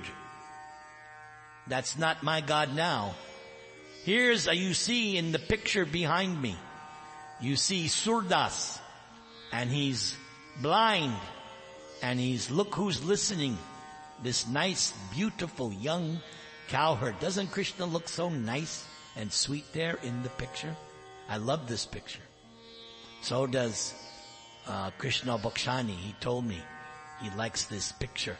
[1.66, 3.14] That's not my God now.
[4.04, 6.56] Here's, a, you see in the picture behind me,
[7.40, 8.80] you see Surdas,
[9.52, 10.16] and he's
[10.60, 11.14] blind,
[12.02, 13.56] and he's, look who's listening.
[14.22, 16.20] This nice, beautiful young
[16.68, 17.18] cowherd.
[17.20, 18.84] Doesn't Krishna look so nice
[19.16, 20.74] and sweet there in the picture?
[21.28, 22.22] I love this picture.
[23.22, 23.94] So does
[24.66, 25.94] uh, Krishna Bhakshani.
[25.94, 26.60] He told me
[27.20, 28.36] he likes this picture.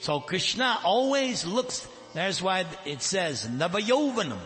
[0.00, 4.38] So Krishna always looks, that's why it says, Navayovanam.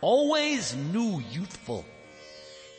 [0.00, 1.84] Always new, youthful.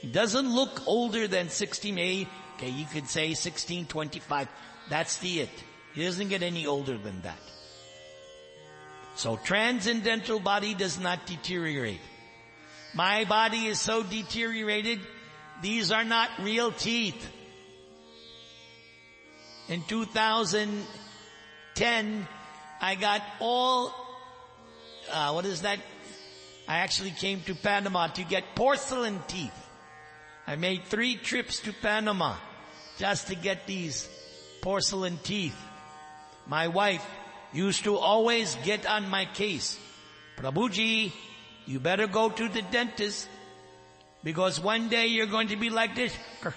[0.01, 4.47] He doesn't look older than 16, okay, you could say 16, 25.
[4.89, 5.49] That's the it.
[5.93, 7.39] He doesn't get any older than that.
[9.18, 11.99] So transcendental body does not deteriorate.
[12.93, 14.99] My body is so deteriorated,
[15.59, 17.28] these are not real teeth.
[19.70, 22.28] In 2010,
[22.80, 23.91] I got all,
[25.11, 25.80] uh, what is that?
[26.68, 29.68] I actually came to Panama to get porcelain teeth.
[30.45, 32.36] I made three trips to Panama
[32.99, 34.07] just to get these
[34.61, 35.57] porcelain teeth.
[36.45, 37.03] My wife
[37.57, 39.77] used to always get on my case.
[40.37, 41.11] Prabhuji,
[41.65, 43.27] you better go to the dentist
[44.23, 46.13] because one day you're going to be like this.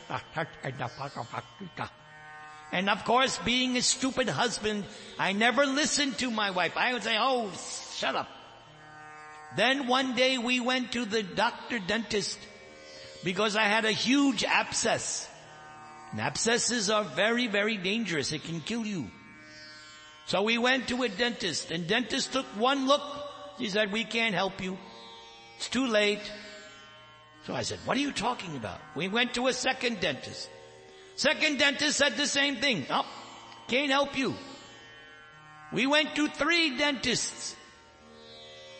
[2.72, 4.84] And of course, being a stupid husband,
[5.18, 6.76] I never listened to my wife.
[6.76, 7.50] I would say, oh,
[7.96, 8.28] shut up.
[9.56, 12.38] Then one day we went to the doctor dentist
[13.24, 15.28] because I had a huge abscess.
[16.12, 18.30] And abscesses are very, very dangerous.
[18.30, 19.10] It can kill you.
[20.30, 23.02] So we went to a dentist and dentist took one look.
[23.58, 24.78] He said, we can't help you.
[25.56, 26.20] It's too late.
[27.48, 28.78] So I said, what are you talking about?
[28.94, 30.48] We went to a second dentist.
[31.16, 32.86] Second dentist said the same thing.
[32.90, 33.04] Oh,
[33.66, 34.36] can't help you.
[35.72, 37.56] We went to three dentists.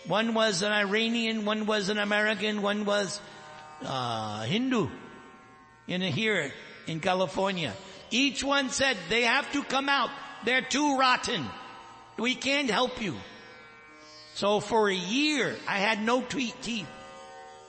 [0.07, 3.21] One was an Iranian, one was an American, one was
[3.83, 4.89] uh, Hindu
[5.89, 6.53] in a, here
[6.87, 7.75] in California.
[8.13, 10.11] Each one said they have to come out.
[10.45, 11.47] They're too rotten.
[12.19, 13.17] We can't help you.
[14.35, 16.87] So for a year, I had no teeth.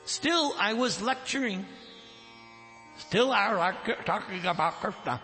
[0.06, 1.66] Still, I was lecturing.
[2.98, 5.22] Still, I was talking about Krishna.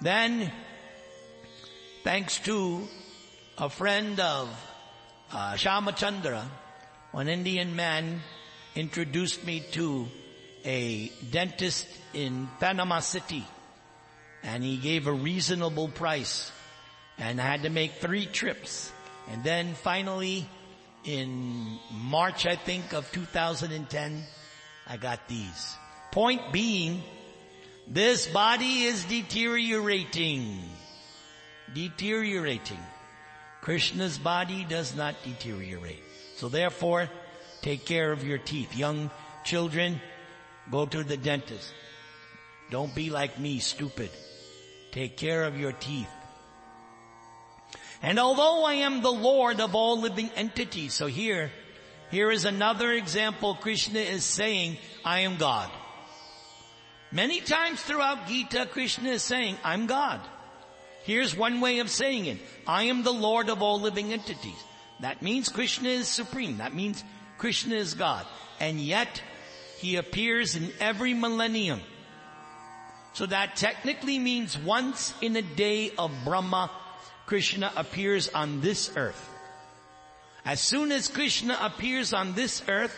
[0.00, 0.50] Then,
[2.04, 2.88] thanks to
[3.58, 4.48] a friend of
[5.32, 6.44] uh, Shamachandra,
[7.12, 8.20] one Indian man
[8.74, 10.08] introduced me to
[10.64, 13.44] a dentist in Panama City.
[14.42, 16.50] And he gave a reasonable price.
[17.18, 18.90] And had to make three trips.
[19.30, 20.48] And then finally,
[21.04, 24.24] in March, I think, of 2010,
[24.86, 25.76] I got these.
[26.12, 27.02] Point being,
[27.86, 30.62] this body is deteriorating.
[31.74, 32.78] Deteriorating.
[33.60, 36.02] Krishna's body does not deteriorate.
[36.36, 37.10] So therefore,
[37.62, 38.74] take care of your teeth.
[38.76, 39.10] Young
[39.44, 40.00] children,
[40.70, 41.72] go to the dentist.
[42.70, 44.10] Don't be like me, stupid.
[44.92, 46.10] Take care of your teeth.
[48.02, 51.50] And although I am the Lord of all living entities, so here,
[52.10, 55.70] here is another example Krishna is saying, I am God.
[57.12, 60.20] Many times throughout Gita, Krishna is saying, I'm God.
[61.04, 62.38] Here's one way of saying it.
[62.66, 64.62] I am the Lord of all living entities.
[65.00, 66.58] That means Krishna is supreme.
[66.58, 67.02] That means
[67.38, 68.26] Krishna is God.
[68.60, 69.22] And yet,
[69.78, 71.80] He appears in every millennium.
[73.12, 76.70] So that technically means once in a day of Brahma,
[77.26, 79.28] Krishna appears on this earth.
[80.44, 82.96] As soon as Krishna appears on this earth,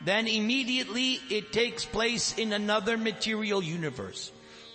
[0.00, 4.30] then immediately it takes place in another material universe.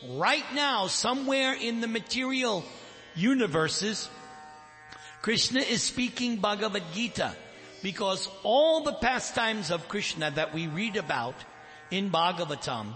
[0.09, 2.65] Right now, somewhere in the material
[3.15, 4.09] universes,
[5.21, 7.35] Krishna is speaking Bhagavad Gita
[7.83, 11.35] because all the pastimes of Krishna that we read about
[11.91, 12.95] in Bhagavatam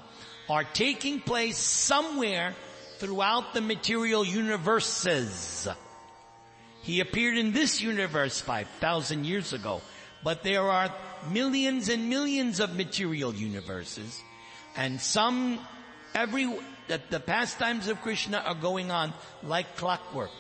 [0.49, 2.53] are taking place somewhere
[2.97, 5.67] throughout the material universes.
[6.83, 9.81] He appeared in this universe 5,000 years ago,
[10.23, 10.93] but there are
[11.31, 14.21] millions and millions of material universes
[14.75, 15.59] and some
[16.13, 16.53] every
[16.87, 20.31] that the pastimes of Krishna are going on like clockwork.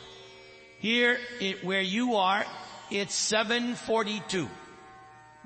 [0.79, 2.45] Here, it, where you are,
[2.91, 4.47] it's 742.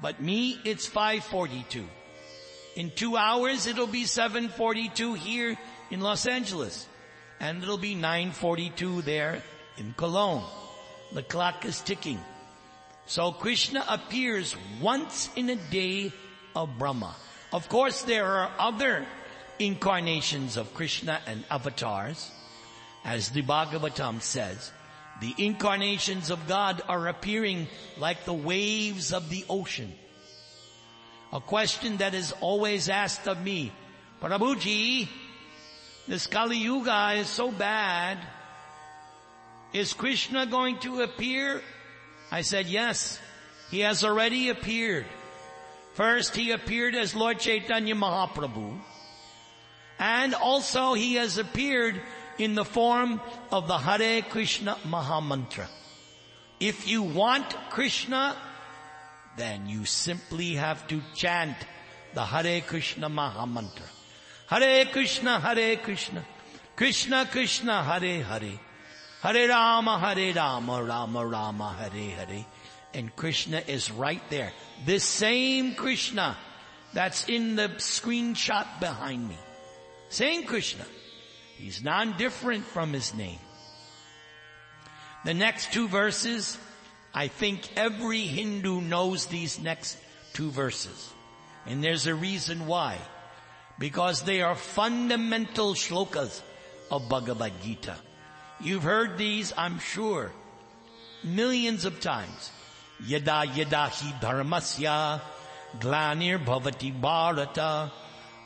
[0.01, 1.85] But me, it's 542.
[2.79, 5.57] In two hours, it'll be 742 here
[5.91, 6.87] in Los Angeles.
[7.41, 9.43] And it'll be 942 there
[9.77, 10.45] in Cologne.
[11.11, 12.21] The clock is ticking.
[13.05, 16.13] So Krishna appears once in a day
[16.55, 17.17] of Brahma.
[17.51, 19.05] Of course, there are other
[19.59, 22.31] incarnations of Krishna and avatars.
[23.03, 24.71] As the Bhagavatam says,
[25.19, 27.67] the incarnations of God are appearing
[27.97, 29.98] like the waves of the ocean.
[31.31, 33.71] A question that is always asked of me,
[34.21, 35.07] Prabhuji,
[36.07, 38.17] this Kali Yuga is so bad.
[39.71, 41.61] Is Krishna going to appear?
[42.31, 43.19] I said, yes.
[43.69, 45.05] He has already appeared.
[45.93, 48.79] First, he appeared as Lord Chaitanya Mahaprabhu.
[49.99, 52.01] And also he has appeared
[52.39, 53.21] in the form
[53.51, 55.67] of the Hare Krishna Mahamantra.
[56.59, 58.35] If you want Krishna,
[59.39, 61.55] then you simply have to chant
[62.13, 63.87] the Hare Krishna Mahamantra.
[64.47, 66.25] Hare Krishna, Hare Krishna,
[66.75, 68.59] Krishna Krishna, Hare Hare,
[69.21, 72.45] Hare Rama, Hare Rama, Rama Rama, Hare Hare.
[72.93, 74.51] And Krishna is right there.
[74.85, 76.35] This same Krishna
[76.93, 79.37] that's in the screenshot behind me.
[80.09, 80.85] Same Krishna.
[81.55, 83.39] He's non-different from his name.
[85.23, 86.57] The next two verses,
[87.13, 89.97] I think every Hindu knows these next
[90.33, 91.13] two verses.
[91.65, 92.97] And there's a reason why.
[93.77, 96.41] Because they are fundamental shlokas
[96.91, 97.95] of Bhagavad Gita.
[98.61, 100.31] You've heard these, I'm sure,
[101.23, 102.51] millions of times.
[103.05, 105.21] Yada yada hi dharmasya
[105.79, 107.89] glanir bhavati bharata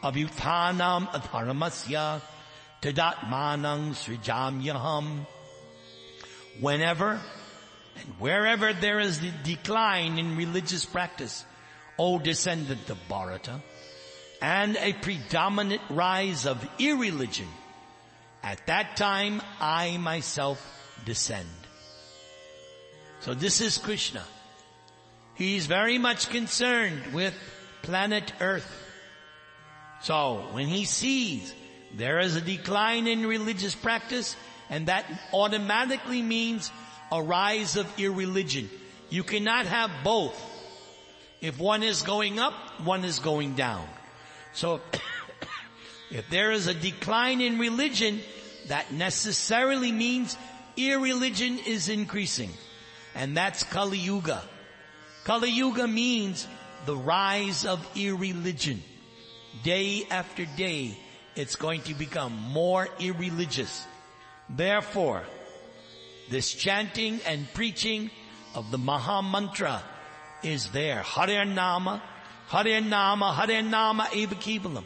[0.03, 2.21] abhyuthanam adharmasya
[2.81, 5.25] tadatmanang srijamyaham.
[6.59, 7.19] Whenever
[8.19, 11.45] wherever there is the decline in religious practice,
[11.97, 13.61] O descendant of Bharata,
[14.41, 17.47] and a predominant rise of irreligion,
[18.43, 20.59] at that time I myself
[21.05, 21.47] descend.
[23.21, 24.23] So this is Krishna.
[25.35, 27.33] He's very much concerned with
[27.81, 28.69] planet Earth.
[30.01, 31.53] So when he sees
[31.95, 34.35] there is a decline in religious practice
[34.69, 36.71] and that automatically means
[37.13, 38.67] a rise of irreligion.
[39.11, 40.35] You cannot have both.
[41.41, 42.53] If one is going up,
[42.83, 43.87] one is going down.
[44.53, 44.81] So
[46.11, 48.19] if there is a decline in religion,
[48.67, 50.35] that necessarily means
[50.75, 52.49] irreligion is increasing.
[53.13, 54.41] And that's Kali Yuga.
[55.23, 56.47] Kali Yuga means
[56.87, 58.81] the rise of irreligion.
[59.61, 60.97] Day after day,
[61.35, 63.85] it's going to become more irreligious.
[64.49, 65.23] Therefore,
[66.33, 68.09] this chanting and preaching
[68.55, 69.83] of the Maha Mantra
[70.41, 71.03] is there.
[71.03, 72.01] Hare Nama,
[72.47, 74.83] Hare Nama, Hare Nama Eva Kevalam.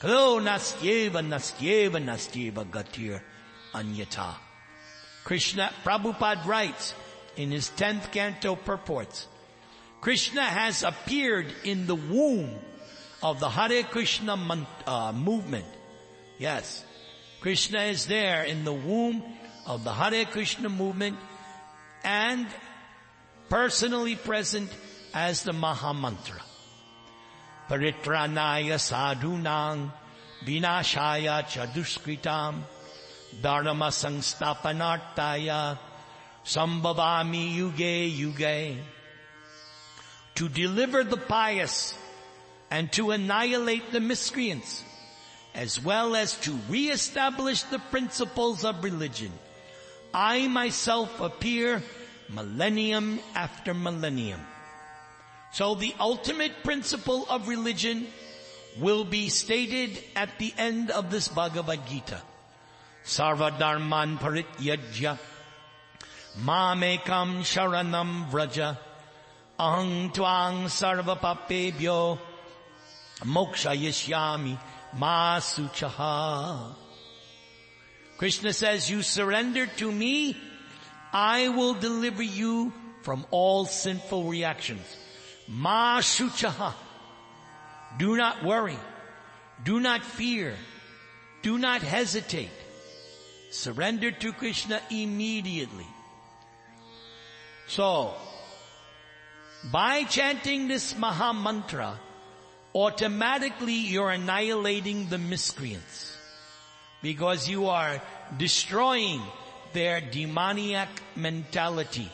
[0.00, 3.20] Kalo nastyeva nastyeva nastyeva gatir
[3.72, 4.34] anyata.
[5.22, 6.92] Krishna, Prabhupada writes,
[7.36, 9.28] in his 10th canto purports,
[10.00, 12.50] Krishna has appeared in the womb
[13.22, 14.36] of the Hare Krishna
[14.86, 15.66] uh, movement.
[16.38, 16.84] Yes,
[17.40, 19.22] Krishna is there in the womb
[19.66, 21.16] of the Hare Krishna movement
[22.02, 22.46] and
[23.48, 24.70] personally present
[25.12, 26.40] as the Mahamantra.
[27.68, 29.90] Paritranaya sadhunang
[30.44, 32.62] vinashaya chaduskritam
[33.40, 35.78] dharma sangstapanartaya
[36.44, 38.76] sambhavami yuge yuge.
[40.34, 41.94] To deliver the pious
[42.70, 44.82] and to annihilate the miscreants,
[45.54, 49.30] as well as to reestablish the principles of religion.
[50.14, 51.82] I myself appear
[52.30, 54.40] millennium after millennium.
[55.52, 58.06] So the ultimate principle of religion
[58.78, 62.22] will be stated at the end of this Bhagavad Gita.
[63.04, 65.18] Sarva dharman parityajya
[66.42, 68.78] mamekam sharanam vraja
[69.58, 72.18] ahang twang sarva papebyo
[73.22, 74.58] moksha yishyami
[74.96, 76.83] masuchaha.
[78.16, 80.36] Krishna says, you surrender to me,
[81.12, 84.96] I will deliver you from all sinful reactions.
[85.50, 86.74] Masuchaha.
[87.98, 88.78] Do not worry.
[89.62, 90.56] Do not fear.
[91.42, 92.50] Do not hesitate.
[93.50, 95.86] Surrender to Krishna immediately.
[97.66, 98.14] So,
[99.70, 101.98] by chanting this Maha Mantra,
[102.74, 106.13] automatically you're annihilating the miscreants
[107.04, 108.00] because you are
[108.38, 109.20] destroying
[109.74, 112.10] their demoniac mentality.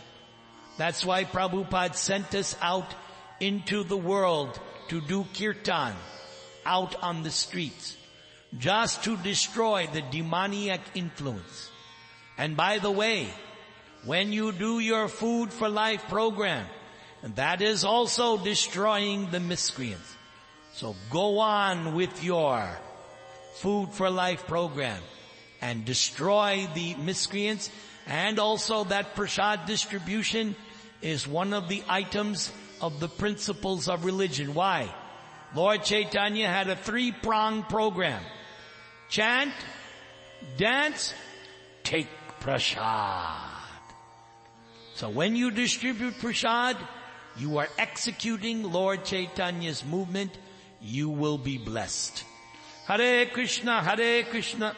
[0.78, 2.92] That's why Prabhupada sent us out
[3.38, 5.94] into the world to do kirtan
[6.66, 7.96] out on the streets
[8.58, 11.70] just to destroy the demoniac influence.
[12.36, 13.28] And by the way,
[14.04, 16.66] when you do your food for life program,
[17.36, 20.16] that is also destroying the miscreants.
[20.72, 22.68] So go on with your
[23.60, 25.02] food for life program
[25.60, 27.70] and destroy the miscreants
[28.06, 30.56] and also that prasad distribution
[31.02, 34.54] is one of the items of the principles of religion.
[34.54, 34.92] Why?
[35.54, 38.22] Lord Chaitanya had a three-pronged program.
[39.10, 39.52] Chant,
[40.56, 41.12] dance,
[41.82, 42.08] take
[42.40, 43.50] prasad.
[44.94, 46.76] So when you distribute prasad,
[47.36, 50.32] you are executing Lord Chaitanya's movement
[50.80, 52.24] you will be blessed.
[52.90, 54.74] Hare Krishna, Hare Krishna,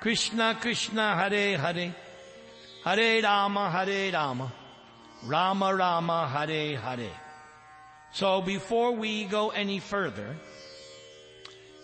[0.00, 1.94] Krishna Krishna, Hare Hare,
[2.84, 4.52] Hare Rama, Hare Rama,
[5.24, 7.12] Rama Rama, Hare Hare.
[8.10, 10.34] So before we go any further,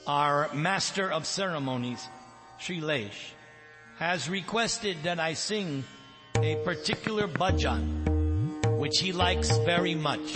[0.09, 2.05] our master of ceremonies,
[2.59, 3.31] Shailesh,
[4.01, 5.85] has requested that I sing
[6.35, 10.35] a particular bhajan, which he likes very much,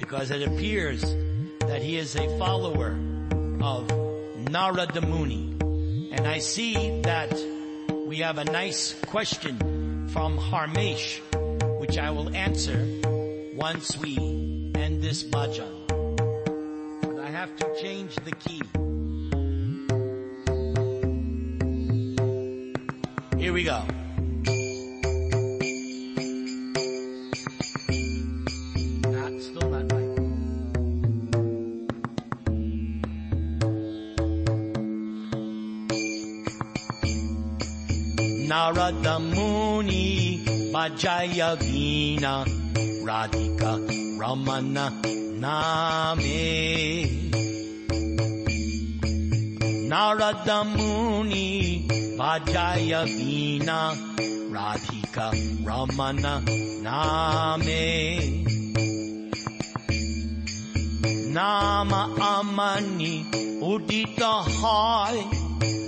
[0.00, 1.02] because it appears
[1.60, 2.98] that he is a follower
[3.64, 3.88] of
[4.50, 5.56] Narada Muni.
[6.12, 7.32] And I see that
[8.06, 11.20] we have a nice question from Harmesh,
[11.80, 12.86] which I will answer
[13.56, 14.18] once we
[14.74, 15.72] end this bhajan.
[17.00, 18.60] But I have to change the key.
[23.40, 23.82] Here we go.
[38.74, 40.42] Narada Muni
[40.74, 42.44] Bajaya Vina
[43.06, 43.72] Radhika
[44.18, 44.90] Ramana
[45.38, 47.30] Name.
[49.88, 51.86] Narada Muni
[52.18, 53.94] Bajaya Vina
[54.50, 55.30] Radhika
[55.62, 56.34] Ramana
[56.82, 58.44] Name.
[61.32, 63.24] Nama Amani
[63.62, 65.43] Udita Hai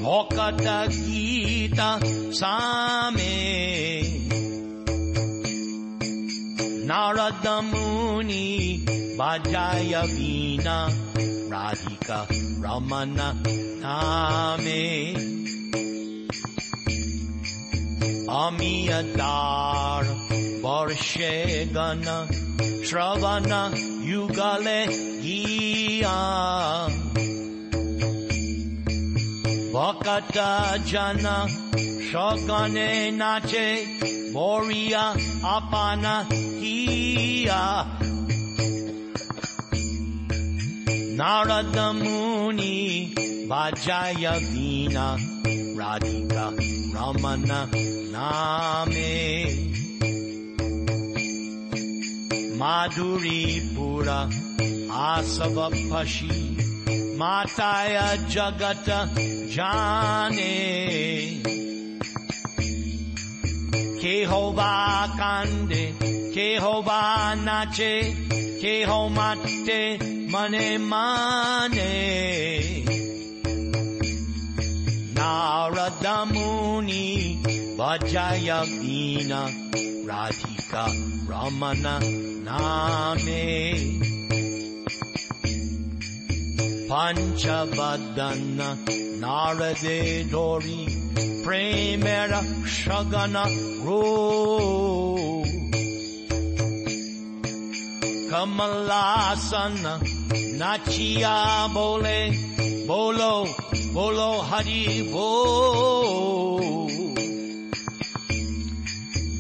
[0.07, 1.91] ভকত গীতা
[2.33, 3.37] সামে
[6.89, 8.49] নারদ মুনি
[9.17, 10.79] বাজায় বীণা
[11.51, 12.19] রাধিকা
[12.63, 13.19] রমন
[13.83, 14.85] নামে
[18.45, 18.75] আমি
[19.19, 20.05] তার
[20.63, 21.35] বর্ষে
[21.75, 22.07] গণ
[22.85, 23.51] শ্রবণ,
[24.07, 24.81] যুগলে
[25.23, 26.19] গিয়া
[29.77, 31.37] বকাটা জানা
[32.13, 33.69] সকানে নাচে
[34.35, 35.07] বরিয়া
[35.57, 36.25] আপানা,
[36.61, 37.65] কিয়া।
[41.19, 42.77] নারদ মুনি
[43.49, 45.07] বাজায় বীণা
[45.81, 46.47] রাধিকা
[46.95, 47.43] রমন
[48.15, 49.15] নামে।
[52.61, 53.43] মাধুরী
[53.77, 54.21] পুরা
[55.13, 55.57] আসব
[55.91, 56.37] ফসি,
[57.17, 57.99] মাতায়
[58.35, 58.89] জগত
[59.49, 61.43] Johnny.
[64.01, 65.95] Jehová cande,
[66.33, 68.15] Jehová nache,
[68.61, 69.99] Jehová mate,
[70.31, 72.85] mane mane.
[75.15, 77.41] Narada Muni,
[77.77, 79.49] Vajaya Veena,
[80.07, 80.87] Radhika
[81.27, 82.01] Ramana
[82.45, 84.16] Name.
[86.89, 88.69] Panchavadana
[89.21, 90.87] Narade Dori
[91.45, 93.45] Premera Shagana
[93.85, 95.43] Ro.
[98.31, 99.95] Kamalasana
[100.61, 101.37] Nachia
[101.75, 102.19] Bole
[102.87, 103.35] Bolo
[103.93, 105.29] Bolo Hari Bo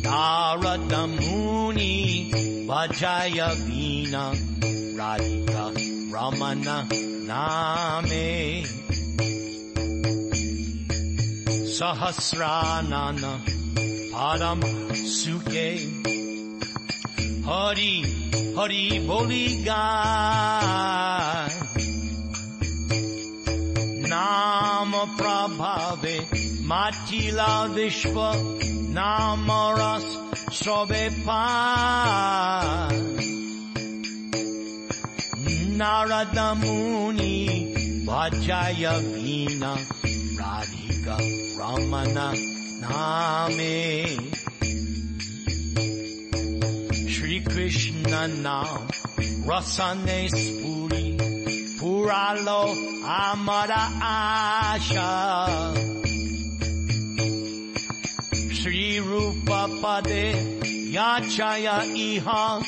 [0.03, 1.94] Naradamuni
[2.66, 4.24] Vajaya Vina
[4.99, 5.64] Radhika
[6.11, 6.76] Ramana
[7.29, 8.27] नामे
[11.77, 13.22] सहस्रानन
[14.14, 14.61] परम
[15.14, 15.68] सुखे
[17.49, 17.95] हरि
[18.59, 21.55] हरि बोली गाय
[24.12, 26.16] নাম প্রভাবে
[26.70, 28.14] মাটিলা বিশ্ব
[28.99, 29.49] নাম
[29.79, 30.07] রস
[30.62, 31.45] সবে পা
[38.07, 39.77] Vajaya Vina
[40.39, 41.16] Radhika
[41.59, 42.33] Ramana
[42.81, 44.33] Name
[47.09, 48.89] Shri Krishna Nam
[49.45, 51.18] Rasane Spuri
[51.79, 52.62] Puralo
[53.05, 55.11] Amara Asha
[58.55, 60.24] Shri Rupa Pade
[60.95, 62.62] Yachaya Iha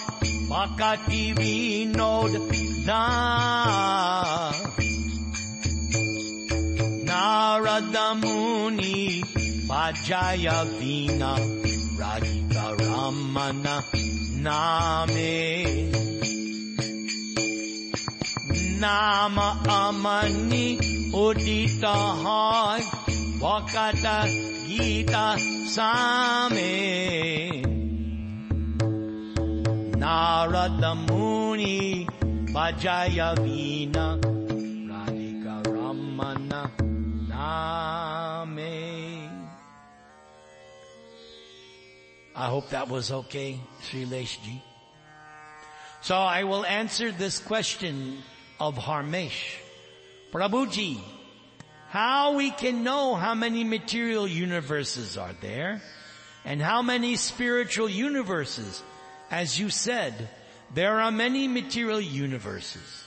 [2.88, 4.52] Makati Vinod Da
[7.04, 9.22] Narada Muni
[9.68, 11.36] Vajaya Vina
[11.98, 13.76] Radhika Ramana
[14.40, 15.90] Name
[18.80, 20.78] Nama Amani
[21.12, 22.80] Udita Hai
[32.50, 36.70] Narada Vina Radhika Ramana
[38.54, 39.48] Name.
[42.34, 44.62] I hope that was okay, Sri Ji.
[46.00, 48.22] So I will answer this question
[48.58, 49.56] of Harmesh.
[50.32, 50.98] Prabhuji,
[51.88, 55.82] how we can know how many material universes are there
[56.44, 58.82] and how many spiritual universes?
[59.30, 60.30] As you said,
[60.74, 63.04] there are many material universes.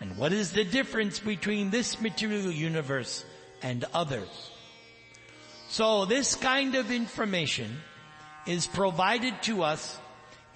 [0.00, 3.24] And what is the difference between this material universe
[3.62, 4.50] and others?
[5.68, 7.78] So this kind of information
[8.46, 9.98] is provided to us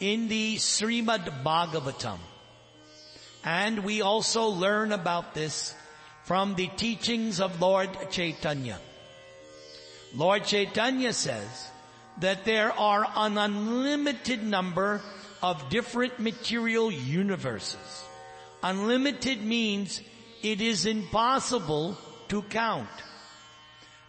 [0.00, 2.18] in the Srimad Bhagavatam.
[3.44, 5.74] And we also learn about this
[6.24, 8.78] from the teachings of Lord Chaitanya.
[10.14, 11.70] Lord Chaitanya says
[12.20, 15.00] that there are an unlimited number
[15.42, 18.04] of different material universes.
[18.62, 20.00] Unlimited means
[20.42, 21.96] it is impossible
[22.28, 22.88] to count.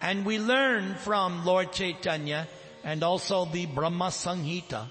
[0.02, 2.48] And we learn from Lord Chaitanya
[2.84, 4.88] and also the Brahma Samhita,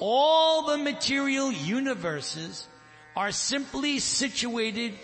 [0.00, 2.66] all the material universes
[3.16, 4.94] are simply situated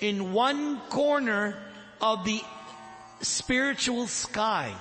[0.00, 1.56] in one corner
[2.00, 2.42] of the
[3.20, 4.74] spiritual sky.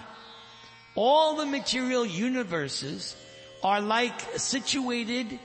[0.96, 3.16] All the material universes
[3.64, 5.40] are like situated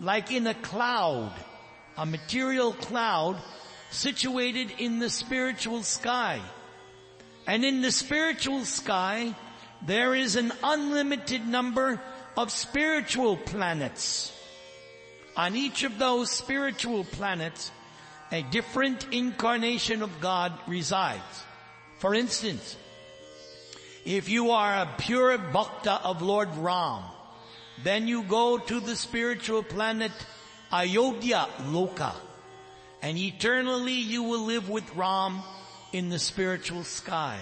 [0.00, 1.32] like in a cloud,
[1.96, 3.36] a material cloud
[3.90, 6.40] situated in the spiritual sky.
[7.46, 9.34] And in the spiritual sky,
[9.82, 12.00] there is an unlimited number
[12.36, 14.32] of spiritual planets.
[15.36, 17.70] On each of those spiritual planets,
[18.32, 21.44] a different incarnation of God resides.
[21.98, 22.76] For instance,
[24.04, 27.02] if you are a pure bhakta of Lord Ram,
[27.82, 30.12] then you go to the spiritual planet
[30.72, 32.14] Ayodhya Loka,
[33.02, 35.42] and eternally you will live with Ram
[35.92, 37.40] in the spiritual sky.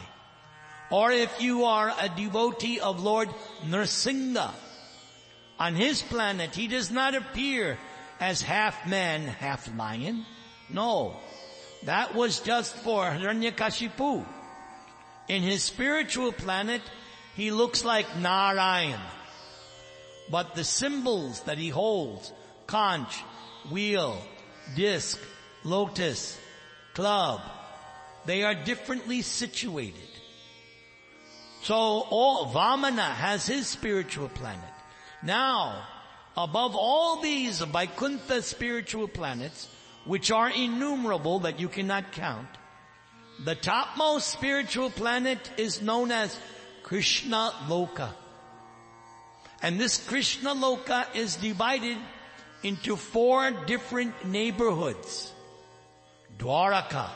[0.90, 3.28] Or if you are a devotee of Lord
[3.64, 4.50] Nrsimha,
[5.58, 7.78] on his planet he does not appear
[8.20, 10.26] as half man, half lion.
[10.70, 11.16] No,
[11.84, 14.24] that was just for Hiranyakashipu.
[15.28, 16.82] In his spiritual planet,
[17.34, 19.00] he looks like Narayan.
[20.30, 22.32] But the symbols that he holds,
[22.66, 23.22] conch,
[23.70, 24.16] wheel,
[24.74, 25.20] disc,
[25.64, 26.38] lotus,
[26.94, 27.40] club.
[28.24, 30.00] They are differently situated.
[31.62, 34.60] So all, Vamana has his spiritual planet.
[35.22, 35.86] Now,
[36.36, 39.68] above all these Vaikuntha spiritual planets,
[40.04, 42.48] which are innumerable that you cannot count,
[43.44, 46.38] the topmost spiritual planet is known as
[46.82, 48.10] Krishna Loka.
[49.62, 51.96] And this Krishna Loka is divided
[52.62, 55.32] into four different neighborhoods.
[56.38, 57.08] Dwaraka,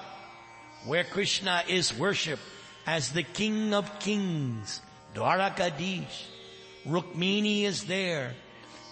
[0.86, 2.41] where Krishna is worshipped
[2.86, 4.80] as the King of Kings.
[5.14, 6.24] Dwarakadish.
[6.86, 8.34] Rukmini is there.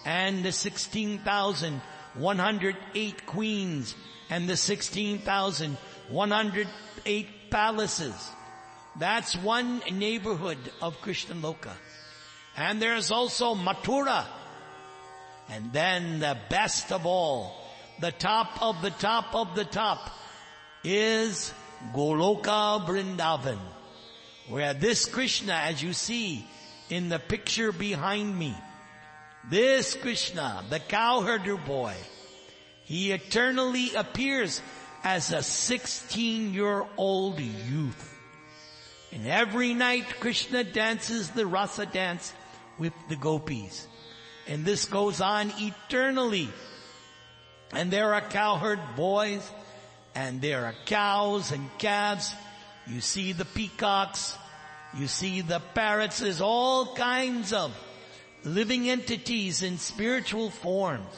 [0.05, 3.95] And the 16,108 queens
[4.29, 8.31] and the 16,108 palaces.
[8.99, 11.73] That's one neighborhood of Krishna Loka.
[12.57, 14.25] And there's also Mathura.
[15.49, 17.55] And then the best of all,
[18.01, 20.09] the top of the top of the top
[20.83, 21.53] is
[21.93, 23.59] Goloka Vrindavan,
[24.49, 26.45] where this Krishna, as you see
[26.89, 28.55] in the picture behind me,
[29.49, 31.95] this Krishna, the cowherder boy,
[32.83, 34.61] he eternally appears
[35.03, 38.15] as a 16 year old youth.
[39.13, 42.33] And every night Krishna dances the rasa dance
[42.79, 43.87] with the gopis.
[44.47, 46.49] And this goes on eternally.
[47.71, 49.49] And there are cowherd boys
[50.15, 52.33] and there are cows and calves.
[52.87, 54.35] You see the peacocks.
[54.97, 56.19] You see the parrots.
[56.19, 57.75] There's all kinds of
[58.43, 61.13] living entities in spiritual forms.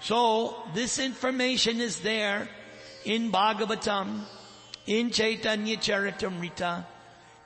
[0.00, 2.48] So this information is there
[3.04, 4.22] in Bhagavatam,
[4.86, 6.84] in Chaitanya Charitamrita,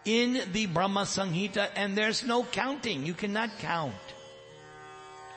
[0.05, 3.05] in the Brahma Samhita, and there's no counting.
[3.05, 3.95] You cannot count.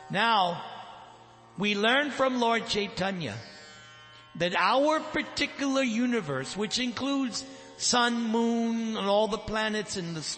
[0.09, 0.63] Now,
[1.57, 3.35] we learn from Lord Chaitanya
[4.35, 7.43] that our particular universe, which includes
[7.77, 10.37] sun, moon, and all the planets and the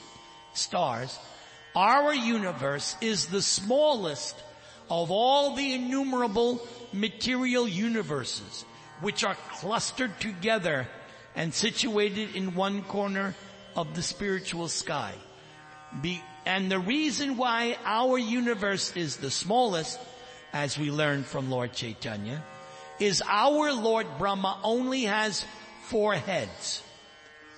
[0.54, 1.18] stars,
[1.76, 4.36] our universe is the smallest
[4.90, 8.66] of all the innumerable material universes,
[9.02, 10.88] which are clustered together
[11.36, 13.36] and situated in one corner
[13.76, 15.14] of the spiritual sky.
[16.02, 20.00] Be, and the reason why our universe is the smallest,
[20.54, 22.44] as we learned from Lord Chaitanya,
[23.00, 25.46] is our Lord Brahma only has
[25.84, 26.82] four heads.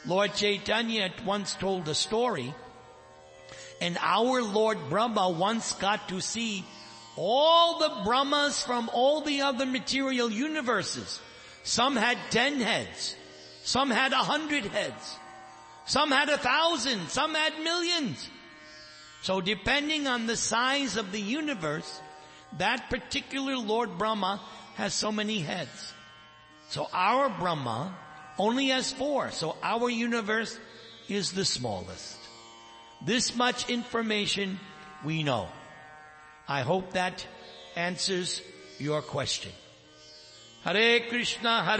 [0.05, 2.53] Lord Chaitanya once told a story,
[3.81, 6.65] and our Lord Brahma once got to see
[7.15, 11.19] all the Brahmas from all the other material universes.
[11.63, 13.15] Some had ten heads.
[13.63, 15.17] Some had a hundred heads.
[15.87, 17.09] Some had a thousand.
[17.09, 18.29] Some had millions.
[19.21, 22.01] So depending on the size of the universe,
[22.57, 24.41] that particular Lord Brahma
[24.75, 25.93] has so many heads.
[26.69, 27.95] So our Brahma
[28.37, 29.31] only has four.
[29.31, 30.59] So our universe
[31.07, 32.17] is the smallest.
[33.05, 34.59] This much information
[35.03, 35.47] we know.
[36.47, 37.25] I hope that
[37.75, 38.41] answers
[38.79, 39.51] your question.
[40.63, 41.75] Hare Krishna, Hare